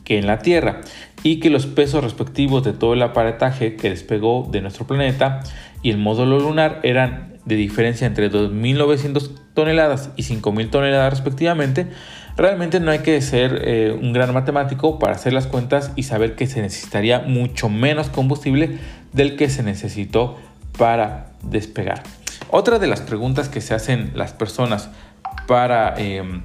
que 0.03 0.19
en 0.19 0.27
la 0.27 0.41
Tierra 0.41 0.81
y 1.23 1.39
que 1.39 1.49
los 1.49 1.67
pesos 1.67 2.03
respectivos 2.03 2.65
de 2.65 2.73
todo 2.73 2.95
el 2.95 3.03
aparataje 3.03 3.77
que 3.77 3.91
despegó 3.91 4.49
de 4.51 4.61
nuestro 4.61 4.85
planeta 4.85 5.43
y 5.81 5.91
el 5.91 5.99
módulo 5.99 6.41
lunar 6.41 6.81
eran 6.83 7.39
de 7.45 7.55
diferencia 7.55 8.05
entre 8.05 8.33
2.900 8.33 9.31
toneladas 9.55 10.11
y 10.17 10.25
5.000 10.25 10.71
toneladas 10.71 11.13
respectivamente, 11.13 11.87
realmente 12.37 12.81
no 12.81 12.91
hay 12.91 12.99
que 12.99 13.21
ser 13.21 13.63
eh, 13.65 13.97
un 13.97 14.13
gran 14.13 14.35
matemático 14.35 14.99
para 14.99 15.15
hacer 15.15 15.33
las 15.33 15.47
cuentas 15.47 15.93
y 15.95 16.03
saber 16.03 16.35
que 16.35 16.49
se 16.49 16.61
necesitaría 16.63 17.21
mucho 17.21 17.69
menos 17.69 18.09
combustible 18.09 18.79
del 19.13 19.37
que 19.37 19.49
se 19.49 19.63
necesitó 19.63 20.37
para 20.77 21.31
despegar. 21.45 22.03
Otra 22.51 22.79
de 22.79 22.87
las 22.87 23.03
preguntas 23.03 23.49
que 23.49 23.61
se 23.61 23.75
hacen 23.75 24.11
las 24.15 24.33
personas 24.33 24.91
para 25.49 25.95
em, 25.97 26.43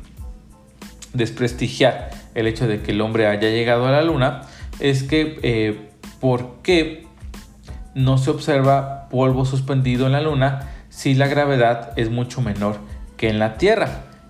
desprestigiar 1.13 2.09
el 2.35 2.47
hecho 2.47 2.67
de 2.67 2.81
que 2.81 2.91
el 2.91 3.01
hombre 3.01 3.27
haya 3.27 3.49
llegado 3.49 3.85
a 3.85 3.91
la 3.91 4.01
luna 4.01 4.43
es 4.79 5.03
que 5.03 5.39
eh, 5.43 5.89
por 6.21 6.61
qué 6.63 7.05
no 7.95 8.17
se 8.17 8.31
observa 8.31 9.09
polvo 9.09 9.45
suspendido 9.45 10.05
en 10.05 10.13
la 10.13 10.21
luna 10.21 10.69
si 10.87 11.15
la 11.15 11.27
gravedad 11.27 11.91
es 11.97 12.09
mucho 12.09 12.41
menor 12.41 12.77
que 13.17 13.29
en 13.29 13.39
la 13.39 13.57
Tierra. 13.57 13.89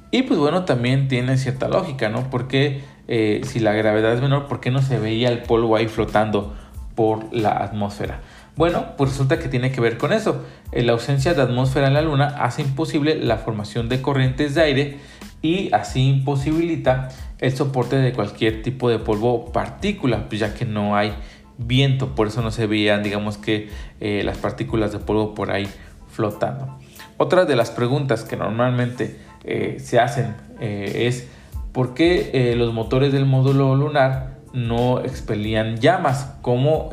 Y 0.09 0.23
pues 0.23 0.39
bueno, 0.39 0.65
también 0.65 1.07
tiene 1.07 1.37
cierta 1.37 1.67
lógica, 1.67 2.09
¿no? 2.09 2.29
Porque 2.31 2.81
eh, 3.07 3.41
si 3.45 3.59
la 3.59 3.73
gravedad 3.73 4.13
es 4.13 4.21
menor, 4.21 4.47
¿por 4.47 4.59
qué 4.59 4.71
no 4.71 4.81
se 4.81 4.97
veía 4.97 5.29
el 5.29 5.43
polvo 5.43 5.75
ahí 5.75 5.87
flotando 5.87 6.55
por 6.95 7.31
la 7.31 7.51
atmósfera? 7.51 8.21
Bueno, 8.55 8.95
pues 8.97 9.11
resulta 9.11 9.39
que 9.39 9.47
tiene 9.47 9.71
que 9.71 9.81
ver 9.81 9.97
con 9.97 10.13
eso. 10.13 10.43
La 10.71 10.91
ausencia 10.91 11.33
de 11.33 11.41
atmósfera 11.41 11.87
en 11.87 11.93
la 11.93 12.01
Luna 12.03 12.27
hace 12.39 12.61
imposible 12.61 13.15
la 13.15 13.37
formación 13.37 13.89
de 13.89 14.01
corrientes 14.01 14.53
de 14.53 14.61
aire 14.61 14.97
y 15.41 15.73
así 15.73 16.07
imposibilita 16.07 17.09
el 17.39 17.55
soporte 17.55 17.97
de 17.97 18.13
cualquier 18.13 18.61
tipo 18.61 18.89
de 18.89 18.99
polvo 18.99 19.51
partícula, 19.51 20.29
pues 20.29 20.39
ya 20.39 20.53
que 20.53 20.65
no 20.65 20.95
hay 20.95 21.13
viento, 21.57 22.15
por 22.15 22.27
eso 22.27 22.41
no 22.41 22.51
se 22.51 22.67
veían, 22.67 23.03
digamos 23.03 23.37
que 23.37 23.69
eh, 23.99 24.21
las 24.23 24.37
partículas 24.37 24.91
de 24.91 24.99
polvo 24.99 25.33
por 25.33 25.51
ahí 25.51 25.67
flotando. 26.07 26.77
Otra 27.17 27.45
de 27.45 27.55
las 27.55 27.71
preguntas 27.71 28.23
que 28.23 28.37
normalmente 28.37 29.19
eh, 29.43 29.77
se 29.79 29.99
hacen 29.99 30.35
eh, 30.61 31.07
es 31.07 31.27
por 31.71 31.93
qué 31.95 32.53
los 32.55 32.71
motores 32.71 33.11
del 33.11 33.25
módulo 33.25 33.75
lunar 33.75 34.37
no 34.53 34.99
expelían 34.99 35.77
llamas 35.77 36.35
como 36.43 36.91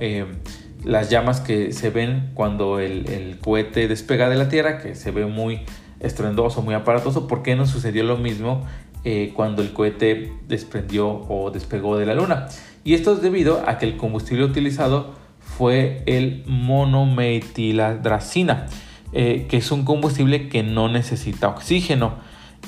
las 0.84 1.10
llamas 1.10 1.40
que 1.40 1.72
se 1.72 1.90
ven 1.90 2.30
cuando 2.34 2.78
el, 2.78 3.38
cohete 3.40 3.88
despega 3.88 4.28
de 4.28 4.36
la 4.36 4.48
Tierra, 4.48 4.78
que 4.78 4.94
se 4.94 5.10
ve 5.10 5.26
muy 5.26 5.62
estruendoso, 6.00 6.62
muy 6.62 6.74
aparatoso, 6.74 7.26
¿por 7.26 7.42
qué 7.42 7.56
no 7.56 7.66
sucedió 7.66 8.04
lo 8.04 8.16
mismo 8.16 8.64
eh, 9.04 9.32
cuando 9.34 9.62
el 9.62 9.72
cohete 9.72 10.32
desprendió 10.48 11.26
o 11.28 11.50
despegó 11.50 11.98
de 11.98 12.06
la 12.06 12.14
Luna? 12.14 12.46
Y 12.84 12.94
esto 12.94 13.12
es 13.12 13.20
debido 13.20 13.62
a 13.66 13.76
que 13.78 13.86
el 13.86 13.96
combustible 13.96 14.44
utilizado 14.44 15.18
fue 15.40 16.04
el 16.06 16.44
monometiladracina, 16.46 18.66
eh, 19.12 19.46
que 19.48 19.56
es 19.58 19.70
un 19.70 19.84
combustible 19.84 20.48
que 20.48 20.62
no 20.62 20.88
necesita 20.88 21.48
oxígeno. 21.48 22.14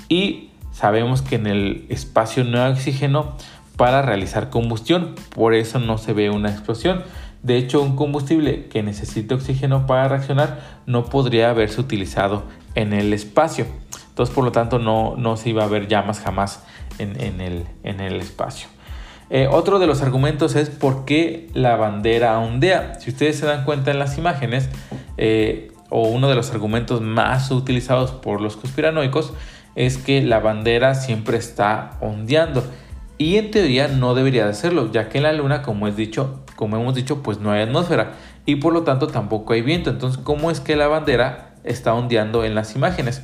Y 0.08 0.50
sabemos 0.72 1.22
que 1.22 1.36
en 1.36 1.46
el 1.46 1.86
espacio 1.88 2.44
no 2.44 2.62
hay 2.62 2.72
oxígeno 2.72 3.36
para 3.76 4.02
realizar 4.02 4.50
combustión, 4.50 5.14
por 5.34 5.54
eso 5.54 5.78
no 5.78 5.96
se 5.96 6.12
ve 6.12 6.28
una 6.28 6.50
explosión. 6.50 7.04
De 7.42 7.56
hecho, 7.56 7.82
un 7.82 7.96
combustible 7.96 8.66
que 8.66 8.82
necesite 8.82 9.34
oxígeno 9.34 9.86
para 9.86 10.08
reaccionar 10.08 10.60
no 10.86 11.06
podría 11.06 11.50
haberse 11.50 11.80
utilizado 11.80 12.44
en 12.74 12.92
el 12.92 13.12
espacio. 13.12 13.66
Entonces, 14.10 14.34
por 14.34 14.44
lo 14.44 14.52
tanto, 14.52 14.78
no, 14.78 15.16
no 15.16 15.36
se 15.36 15.50
iba 15.50 15.64
a 15.64 15.68
ver 15.68 15.88
llamas 15.88 16.20
jamás 16.20 16.62
en, 16.98 17.40
el, 17.40 17.64
en 17.82 18.00
el, 18.00 18.20
espacio. 18.20 18.68
Eh, 19.30 19.48
otro 19.50 19.78
de 19.78 19.86
los 19.86 20.02
argumentos 20.02 20.54
es 20.54 20.70
por 20.70 21.04
qué 21.04 21.48
la 21.54 21.76
bandera 21.76 22.38
ondea. 22.38 23.00
Si 23.00 23.10
ustedes 23.10 23.38
se 23.38 23.46
dan 23.46 23.64
cuenta 23.64 23.90
en 23.90 23.98
las 23.98 24.18
imágenes, 24.18 24.68
eh, 25.16 25.72
o 25.88 26.08
uno 26.08 26.28
de 26.28 26.34
los 26.34 26.50
argumentos 26.52 27.02
más 27.02 27.50
utilizados 27.50 28.12
por 28.12 28.40
los 28.40 28.56
conspiranoicos 28.56 29.34
es 29.74 29.98
que 29.98 30.22
la 30.22 30.40
bandera 30.40 30.94
siempre 30.94 31.36
está 31.36 31.98
ondeando. 32.00 32.64
Y 33.18 33.36
en 33.36 33.50
teoría 33.50 33.88
no 33.88 34.14
debería 34.14 34.44
de 34.44 34.50
hacerlo, 34.50 34.90
ya 34.90 35.08
que 35.08 35.18
en 35.18 35.24
la 35.24 35.32
luna, 35.32 35.62
como, 35.62 35.86
es 35.86 35.96
dicho, 35.96 36.41
como 36.62 36.76
hemos 36.76 36.94
dicho, 36.94 37.24
pues 37.24 37.40
no 37.40 37.50
hay 37.50 37.62
atmósfera 37.62 38.12
y 38.46 38.54
por 38.54 38.72
lo 38.72 38.84
tanto 38.84 39.08
tampoco 39.08 39.52
hay 39.52 39.62
viento. 39.62 39.90
Entonces, 39.90 40.22
¿cómo 40.22 40.48
es 40.48 40.60
que 40.60 40.76
la 40.76 40.86
bandera 40.86 41.56
está 41.64 41.92
ondeando 41.92 42.44
en 42.44 42.54
las 42.54 42.76
imágenes? 42.76 43.20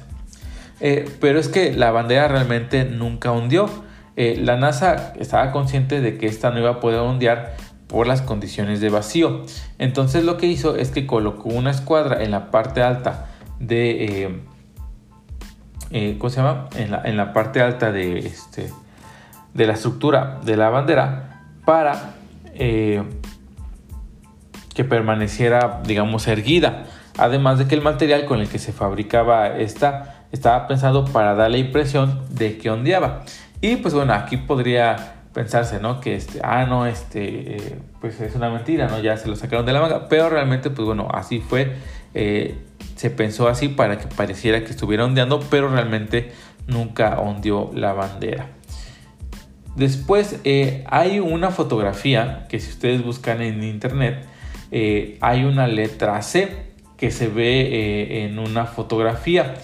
Eh, 0.81 1.09
pero 1.21 1.39
es 1.39 1.47
que 1.47 1.73
la 1.73 1.93
bandera 1.93 2.27
realmente 2.27 2.85
nunca 2.85 3.31
ondeó. 3.31 3.71
Eh, 4.17 4.41
la 4.43 4.57
NASA 4.57 5.13
estaba 5.21 5.53
consciente 5.53 6.01
de 6.01 6.19
que 6.19 6.27
esta 6.27 6.51
no 6.51 6.59
iba 6.59 6.71
a 6.71 6.81
poder 6.81 6.99
ondear 6.99 7.55
por 7.87 8.09
las 8.09 8.23
condiciones 8.23 8.81
de 8.81 8.91
vacío. 8.91 9.45
Entonces 9.79 10.25
lo 10.25 10.37
que 10.37 10.47
hizo 10.47 10.75
es 10.75 10.91
que 10.91 11.07
colocó 11.07 11.51
una 11.51 11.71
escuadra 11.71 12.25
en 12.25 12.33
la 12.33 12.51
parte 12.51 12.83
alta 12.83 13.29
de... 13.61 14.41
Eh, 15.93 16.17
¿Cómo 16.19 16.31
se 16.31 16.39
llama? 16.39 16.67
En 16.75 16.91
la, 16.91 17.03
en 17.05 17.17
la 17.17 17.33
parte 17.33 17.63
alta 17.63 17.93
de 17.93 18.19
este 18.19 18.73
de 19.55 19.67
la 19.69 19.75
estructura 19.75 20.41
de 20.45 20.57
la 20.57 20.71
bandera 20.71 21.45
para 21.65 22.17
que 24.79 24.85
permaneciera, 24.85 25.81
digamos, 25.85 26.29
erguida. 26.29 26.85
Además 27.17 27.59
de 27.59 27.67
que 27.67 27.75
el 27.75 27.83
material 27.83 28.27
con 28.27 28.39
el 28.39 28.49
que 28.49 28.61
se 28.61 28.73
fabricaba 28.73 29.49
esta 29.59 30.23
estaba 30.31 30.69
pensado 30.69 31.05
para 31.05 31.35
dar 31.35 31.51
la 31.51 31.59
impresión 31.59 32.23
de 32.31 32.59
que 32.59 32.71
ondeaba. 32.71 33.25
Y 33.61 33.75
pues 33.79 33.93
bueno, 33.93 34.13
aquí 34.13 34.37
podría 34.37 35.15
pensarse, 35.35 35.81
¿no? 35.81 36.01
Que 36.01 36.15
este, 36.15 36.39
ah, 36.45 36.65
no, 36.65 36.87
este, 36.87 37.57
eh, 37.57 37.79
pues 38.01 38.21
es 38.21 38.37
una 38.37 38.51
mentira, 38.51 38.87
¿no? 38.87 39.01
Ya 39.01 39.17
se 39.17 39.27
lo 39.27 39.35
sacaron 39.35 39.67
de 39.67 39.73
la 39.73 39.81
manga. 39.81 40.09
Pero 40.09 40.31
realmente, 40.31 40.71
pues 40.71 40.87
bueno, 40.87 41.09
así 41.13 41.41
fue. 41.41 41.75
Eh, 42.15 42.57
se 42.95 43.11
pensó 43.11 43.49
así 43.49 43.67
para 43.67 43.99
que 43.99 44.07
pareciera 44.07 44.61
que 44.61 44.71
estuviera 44.71 45.05
ondeando, 45.05 45.41
pero 45.51 45.69
realmente 45.71 46.31
nunca 46.69 47.19
ondeó 47.19 47.73
la 47.75 47.95
bandera. 47.95 48.47
Después 49.75 50.39
eh, 50.45 50.85
hay 50.87 51.19
una 51.19 51.51
fotografía 51.51 52.47
que 52.49 52.61
si 52.61 52.71
ustedes 52.71 53.05
buscan 53.05 53.43
en 53.43 53.65
internet, 53.65 54.25
eh, 54.71 55.19
hay 55.21 55.45
una 55.45 55.67
letra 55.67 56.21
C 56.23 56.49
que 56.97 57.11
se 57.11 57.29
ve 57.29 57.61
eh, 57.61 58.25
en 58.25 58.39
una 58.39 58.67
fotografía 58.67 59.55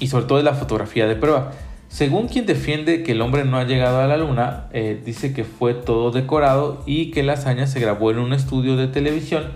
y 0.00 0.08
sobre 0.08 0.26
todo 0.26 0.38
es 0.38 0.44
la 0.44 0.54
fotografía 0.54 1.06
de 1.06 1.14
prueba. 1.14 1.52
Según 1.88 2.26
quien 2.26 2.44
defiende 2.44 3.04
que 3.04 3.12
el 3.12 3.20
hombre 3.20 3.44
no 3.44 3.56
ha 3.56 3.64
llegado 3.64 4.00
a 4.00 4.06
la 4.08 4.16
luna, 4.16 4.68
dice 5.04 5.32
que 5.32 5.44
fue 5.44 5.74
todo 5.74 6.10
decorado 6.10 6.82
y 6.86 7.12
que 7.12 7.22
la 7.22 7.34
hazaña 7.34 7.68
se 7.68 7.78
grabó 7.78 8.10
en 8.10 8.18
un 8.18 8.32
estudio 8.32 8.76
de 8.76 8.88
televisión. 8.88 9.52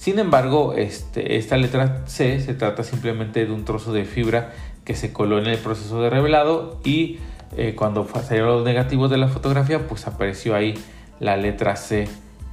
Sin 0.00 0.18
embargo, 0.18 0.72
este, 0.72 1.36
esta 1.36 1.58
letra 1.58 2.06
C 2.06 2.40
se 2.40 2.54
trata 2.54 2.84
simplemente 2.84 3.44
de 3.44 3.52
un 3.52 3.66
trozo 3.66 3.92
de 3.92 4.06
fibra 4.06 4.50
que 4.84 4.94
se 4.94 5.12
coló 5.12 5.38
en 5.38 5.46
el 5.46 5.58
proceso 5.58 6.00
de 6.00 6.08
revelado 6.08 6.80
y 6.84 7.18
eh, 7.56 7.74
cuando 7.76 8.08
salieron 8.08 8.48
los 8.48 8.64
negativos 8.64 9.10
de 9.10 9.18
la 9.18 9.28
fotografía, 9.28 9.86
pues 9.86 10.06
apareció 10.06 10.54
ahí 10.54 10.74
la 11.18 11.36
letra 11.36 11.76
C 11.76 12.08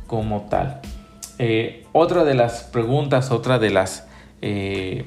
como 0.08 0.48
tal. 0.50 0.82
Eh, 1.40 1.86
otra 1.92 2.24
de 2.24 2.34
las 2.34 2.64
preguntas, 2.64 3.32
otra 3.32 3.60
de 3.60 3.70
las 3.70 4.08
eh, 4.42 5.06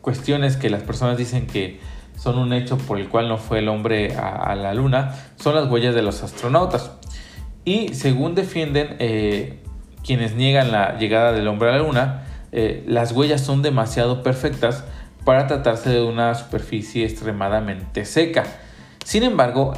cuestiones 0.00 0.56
que 0.56 0.70
las 0.70 0.82
personas 0.82 1.18
dicen 1.18 1.46
que 1.46 1.80
son 2.16 2.38
un 2.38 2.52
hecho 2.52 2.78
por 2.78 3.00
el 3.00 3.08
cual 3.08 3.28
no 3.28 3.38
fue 3.38 3.58
el 3.58 3.68
hombre 3.68 4.14
a, 4.14 4.54
la 4.54 4.74
luna 4.74 5.16
son 5.36 5.54
las 5.54 5.68
huellas 5.68 5.94
de 5.94 6.02
los 6.02 6.22
astronautas. 6.22 6.92
Y 7.64 7.94
según 7.94 8.34
defienden 8.34 8.96
eh, 9.00 9.58
quienes 10.04 10.36
niegan 10.36 10.70
la 10.70 10.98
llegada 10.98 11.32
del 11.32 11.48
hombre 11.48 11.70
a 11.70 11.72
la 11.72 11.78
luna, 11.78 12.26
las 12.86 13.12
huellas 13.12 13.42
son 13.42 13.62
demasiado 13.62 14.24
perfectas 14.24 14.82
para 15.24 15.46
tratarse 15.46 15.90
de 15.90 16.02
una 16.02 16.34
superficie 16.34 17.04
extremadamente 17.04 18.04
seca. 18.04 18.44
Sin 19.04 19.22
embargo, 19.22 19.72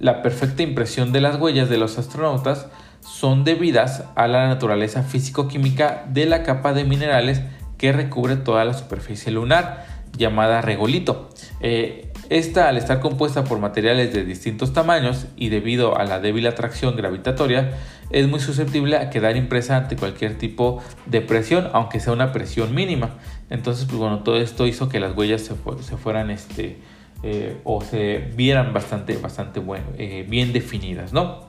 la 0.00 0.20
perfecta 0.20 0.62
impresión 0.64 1.12
de 1.12 1.20
las 1.20 1.40
huellas 1.40 1.68
de 1.68 1.78
los 1.78 1.96
astronautas 1.96 2.66
son 3.06 3.44
debidas 3.44 4.04
a 4.16 4.26
la 4.26 4.48
naturaleza 4.48 5.02
físico-química 5.02 6.04
de 6.08 6.26
la 6.26 6.42
capa 6.42 6.72
de 6.72 6.84
minerales 6.84 7.40
que 7.78 7.92
recubre 7.92 8.36
toda 8.36 8.64
la 8.64 8.74
superficie 8.74 9.30
lunar, 9.30 9.86
llamada 10.16 10.60
regolito. 10.60 11.30
Eh, 11.60 12.10
esta, 12.28 12.68
al 12.68 12.76
estar 12.76 13.00
compuesta 13.00 13.44
por 13.44 13.60
materiales 13.60 14.12
de 14.12 14.24
distintos 14.24 14.72
tamaños 14.72 15.26
y 15.36 15.50
debido 15.50 15.96
a 15.96 16.04
la 16.04 16.18
débil 16.18 16.46
atracción 16.48 16.96
gravitatoria, 16.96 17.74
es 18.10 18.26
muy 18.26 18.40
susceptible 18.40 18.96
a 18.96 19.10
quedar 19.10 19.36
impresa 19.36 19.76
ante 19.76 19.96
cualquier 19.96 20.36
tipo 20.36 20.82
de 21.06 21.20
presión, 21.20 21.68
aunque 21.72 22.00
sea 22.00 22.12
una 22.12 22.32
presión 22.32 22.74
mínima. 22.74 23.10
Entonces, 23.50 23.84
pues 23.84 23.98
bueno, 23.98 24.20
todo 24.20 24.38
esto 24.38 24.66
hizo 24.66 24.88
que 24.88 24.98
las 24.98 25.16
huellas 25.16 25.42
se, 25.42 25.54
fueran 25.96 26.30
este, 26.30 26.78
eh, 27.22 27.56
o 27.62 27.80
se 27.80 28.32
vieran 28.34 28.72
bastante, 28.72 29.16
bastante 29.16 29.62
eh, 29.98 30.26
bien 30.28 30.52
definidas, 30.52 31.12
¿no? 31.12 31.46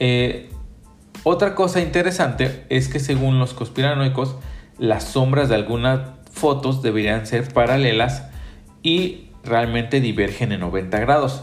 Eh, 0.00 0.50
otra 1.24 1.54
cosa 1.54 1.80
interesante 1.80 2.64
es 2.68 2.88
que 2.88 3.00
según 3.00 3.38
los 3.38 3.54
conspiranoicos, 3.54 4.36
las 4.78 5.04
sombras 5.04 5.48
de 5.48 5.56
algunas 5.56 6.00
fotos 6.30 6.82
deberían 6.82 7.26
ser 7.26 7.52
paralelas 7.52 8.24
y 8.82 9.30
realmente 9.44 10.00
divergen 10.00 10.52
en 10.52 10.60
90 10.60 10.98
grados. 11.00 11.42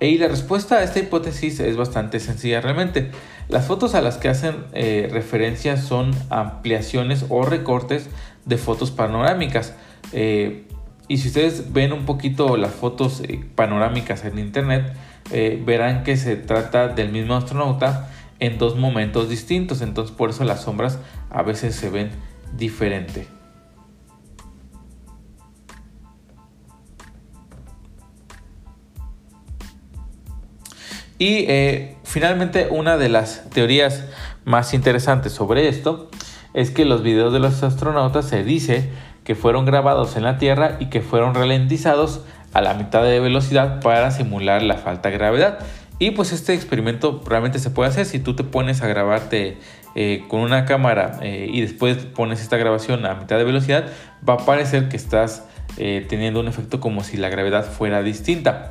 Y 0.00 0.16
la 0.16 0.28
respuesta 0.28 0.76
a 0.76 0.82
esta 0.82 0.98
hipótesis 0.98 1.60
es 1.60 1.76
bastante 1.76 2.20
sencilla 2.20 2.62
realmente. 2.62 3.10
Las 3.48 3.66
fotos 3.66 3.94
a 3.94 4.00
las 4.00 4.16
que 4.16 4.28
hacen 4.28 4.64
eh, 4.72 5.08
referencia 5.12 5.76
son 5.76 6.12
ampliaciones 6.30 7.26
o 7.28 7.42
recortes 7.42 8.08
de 8.46 8.56
fotos 8.56 8.90
panorámicas. 8.90 9.74
Eh, 10.12 10.64
y 11.06 11.18
si 11.18 11.28
ustedes 11.28 11.72
ven 11.72 11.92
un 11.92 12.06
poquito 12.06 12.56
las 12.56 12.72
fotos 12.72 13.22
panorámicas 13.56 14.24
en 14.24 14.38
internet, 14.38 14.94
eh, 15.30 15.62
verán 15.64 16.02
que 16.02 16.16
se 16.16 16.36
trata 16.36 16.88
del 16.88 17.10
mismo 17.10 17.34
astronauta 17.34 18.10
en 18.38 18.58
dos 18.58 18.76
momentos 18.76 19.28
distintos, 19.28 19.82
entonces 19.82 20.14
por 20.16 20.30
eso 20.30 20.44
las 20.44 20.62
sombras 20.62 20.98
a 21.30 21.42
veces 21.42 21.74
se 21.74 21.90
ven 21.90 22.10
diferente. 22.56 23.28
Y 31.18 31.44
eh, 31.48 31.96
finalmente 32.02 32.68
una 32.70 32.96
de 32.96 33.10
las 33.10 33.50
teorías 33.50 34.06
más 34.46 34.72
interesantes 34.72 35.32
sobre 35.32 35.68
esto 35.68 36.08
es 36.54 36.70
que 36.70 36.86
los 36.86 37.02
videos 37.02 37.32
de 37.34 37.40
los 37.40 37.62
astronautas 37.62 38.26
se 38.26 38.42
dice 38.42 38.88
que 39.22 39.34
fueron 39.34 39.66
grabados 39.66 40.16
en 40.16 40.22
la 40.24 40.38
Tierra 40.38 40.78
y 40.80 40.86
que 40.86 41.02
fueron 41.02 41.34
ralentizados 41.34 42.22
a 42.52 42.60
la 42.60 42.74
mitad 42.74 43.04
de 43.04 43.20
velocidad 43.20 43.80
para 43.80 44.10
simular 44.10 44.62
la 44.62 44.76
falta 44.76 45.10
de 45.10 45.18
gravedad. 45.18 45.58
Y 45.98 46.12
pues 46.12 46.32
este 46.32 46.54
experimento 46.54 47.22
realmente 47.26 47.58
se 47.58 47.70
puede 47.70 47.90
hacer 47.90 48.06
si 48.06 48.18
tú 48.18 48.34
te 48.34 48.42
pones 48.42 48.80
a 48.80 48.86
grabarte 48.86 49.58
eh, 49.94 50.24
con 50.28 50.40
una 50.40 50.64
cámara 50.64 51.18
eh, 51.20 51.48
y 51.52 51.60
después 51.60 51.98
pones 51.98 52.40
esta 52.40 52.56
grabación 52.56 53.04
a 53.04 53.14
mitad 53.14 53.36
de 53.36 53.44
velocidad, 53.44 53.86
va 54.26 54.34
a 54.34 54.38
parecer 54.38 54.88
que 54.88 54.96
estás 54.96 55.44
eh, 55.76 56.06
teniendo 56.08 56.40
un 56.40 56.48
efecto 56.48 56.80
como 56.80 57.04
si 57.04 57.18
la 57.18 57.28
gravedad 57.28 57.64
fuera 57.64 58.02
distinta. 58.02 58.70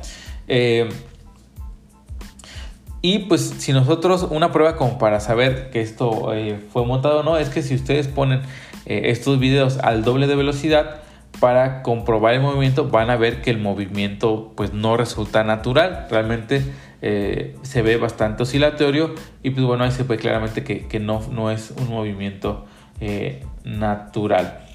y 3.02 3.18
pues 3.20 3.54
si 3.58 3.72
nosotros, 3.72 4.26
una 4.28 4.50
prueba 4.50 4.76
como 4.76 4.98
para 4.98 5.20
saber 5.20 5.70
que 5.70 5.82
esto 5.82 6.32
fue 6.72 6.84
montado 6.84 7.20
o 7.20 7.22
no, 7.22 7.36
es 7.36 7.48
que 7.48 7.62
si 7.62 7.76
ustedes 7.76 8.08
ponen 8.08 8.42
estos 8.86 9.38
videos 9.38 9.78
al 9.78 10.02
doble 10.02 10.26
de 10.26 10.34
velocidad, 10.34 10.99
para 11.38 11.82
comprobar 11.82 12.34
el 12.34 12.40
movimiento 12.40 12.88
van 12.88 13.10
a 13.10 13.16
ver 13.16 13.40
que 13.40 13.50
el 13.50 13.58
movimiento 13.58 14.52
pues 14.56 14.72
no 14.72 14.96
resulta 14.96 15.44
natural, 15.44 16.06
realmente 16.10 16.62
eh, 17.02 17.56
se 17.62 17.80
ve 17.80 17.96
bastante 17.96 18.42
oscilatorio 18.42 19.14
y 19.42 19.50
pues 19.50 19.64
bueno 19.64 19.84
ahí 19.84 19.90
se 19.90 20.02
ve 20.02 20.18
claramente 20.18 20.64
que, 20.64 21.00
no, 21.00 21.22
no, 21.30 21.50
es 21.50 21.72
un 21.78 21.88
movimiento 21.88 22.66
eh, 23.00 23.44
natural. 23.64 24.66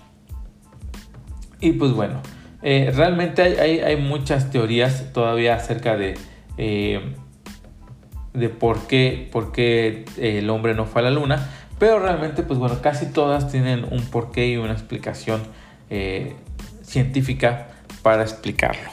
Y 1.61 1.73
pues 1.73 1.91
bueno, 1.91 2.21
eh, 2.63 2.91
realmente 2.95 3.41
hay, 3.41 3.79
hay, 3.79 3.97
muchas 3.97 4.49
teorías 4.49 5.13
todavía 5.13 5.55
acerca 5.55 5.95
de, 5.97 6.15
de 6.57 8.49
por, 8.49 8.87
qué, 8.87 9.29
por 9.31 9.51
qué 9.51 10.05
el 10.17 10.49
hombre 10.49 10.73
no 10.73 10.85
fue 10.85 11.01
a 11.01 11.05
la 11.05 11.11
luna, 11.11 11.47
pero 11.77 11.99
realmente 11.99 12.41
pues 12.41 12.57
bueno, 12.57 12.81
casi 12.81 13.11
todas 13.11 13.51
tienen 13.51 13.85
un 13.89 14.03
porqué 14.05 14.47
y 14.47 14.57
una 14.57 14.73
explicación 14.73 15.41
científica 16.85 17.67
para 18.01 18.23
explicarlo. 18.23 18.91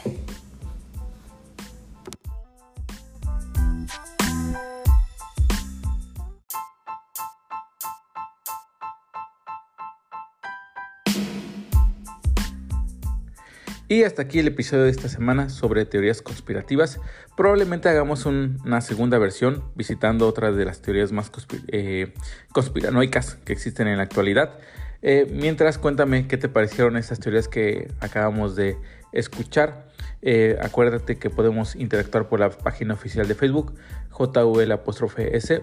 Y 13.93 14.05
hasta 14.05 14.23
aquí 14.23 14.39
el 14.39 14.47
episodio 14.47 14.85
de 14.85 14.89
esta 14.89 15.07
semana 15.07 15.49
sobre 15.49 15.85
teorías 15.85 16.23
conspirativas. 16.23 16.99
Probablemente 17.37 17.89
hagamos 17.89 18.25
una 18.25 18.81
segunda 18.81 19.19
versión 19.19 19.63
visitando 19.75 20.27
otra 20.27 20.51
de 20.51 20.65
las 20.65 20.81
teorías 20.81 21.11
más 21.11 21.31
eh, 21.67 22.11
conspiranoicas 22.51 23.35
que 23.45 23.53
existen 23.53 23.87
en 23.87 23.97
la 23.97 24.03
actualidad. 24.03 24.57
Eh, 25.03 25.27
mientras, 25.29 25.77
cuéntame 25.77 26.27
qué 26.27 26.37
te 26.37 26.47
parecieron 26.47 26.95
estas 26.95 27.19
teorías 27.19 27.49
que 27.49 27.91
acabamos 27.99 28.55
de 28.55 28.77
escuchar. 29.11 29.85
Eh, 30.21 30.57
acuérdate 30.61 31.17
que 31.17 31.29
podemos 31.29 31.75
interactuar 31.75 32.29
por 32.29 32.39
la 32.39 32.49
página 32.49 32.93
oficial 32.93 33.27
de 33.27 33.35
Facebook, 33.35 33.73
JVL 34.17 34.73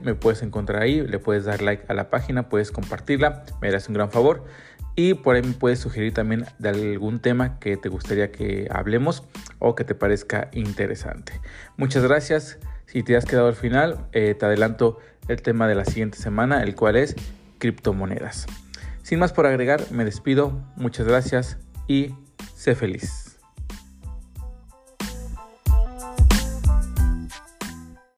Me 0.03 0.15
puedes 0.15 0.43
encontrar 0.43 0.83
ahí, 0.83 1.01
le 1.01 1.19
puedes 1.19 1.47
dar 1.47 1.63
like 1.63 1.85
a 1.89 1.95
la 1.95 2.11
página, 2.11 2.51
puedes 2.51 2.71
compartirla, 2.71 3.45
me 3.63 3.69
harás 3.69 3.89
un 3.89 3.95
gran 3.95 4.11
favor. 4.11 4.45
Y 4.95 5.15
por 5.15 5.37
ahí 5.37 5.43
me 5.43 5.55
puedes 5.55 5.79
sugerir 5.79 6.13
también 6.13 6.45
de 6.59 6.69
algún 6.69 7.21
tema 7.21 7.59
que 7.59 7.79
te 7.79 7.89
gustaría 7.89 8.31
que 8.31 8.69
hablemos 8.71 9.25
o 9.59 9.75
que 9.75 9.85
te 9.85 9.95
parezca 9.95 10.51
interesante. 10.53 11.41
Muchas 11.79 12.03
gracias. 12.03 12.59
Si 12.85 13.03
te 13.03 13.17
has 13.17 13.25
quedado 13.25 13.49
al 13.49 13.55
final, 13.55 14.09
eh, 14.13 14.35
te 14.35 14.45
adelanto 14.45 14.99
el 15.29 15.41
tema 15.41 15.67
de 15.67 15.77
la 15.77 15.87
siguiente 15.87 16.19
semana, 16.19 16.63
el 16.63 16.75
cual 16.75 16.97
es 16.97 17.15
criptomonedas. 17.59 18.47
Sin 19.03 19.19
más 19.19 19.33
por 19.33 19.47
agregar, 19.47 19.91
me 19.91 20.05
despido, 20.05 20.53
muchas 20.77 21.07
gracias 21.07 21.59
y 21.89 22.15
sé 22.55 22.75
feliz. 22.75 23.30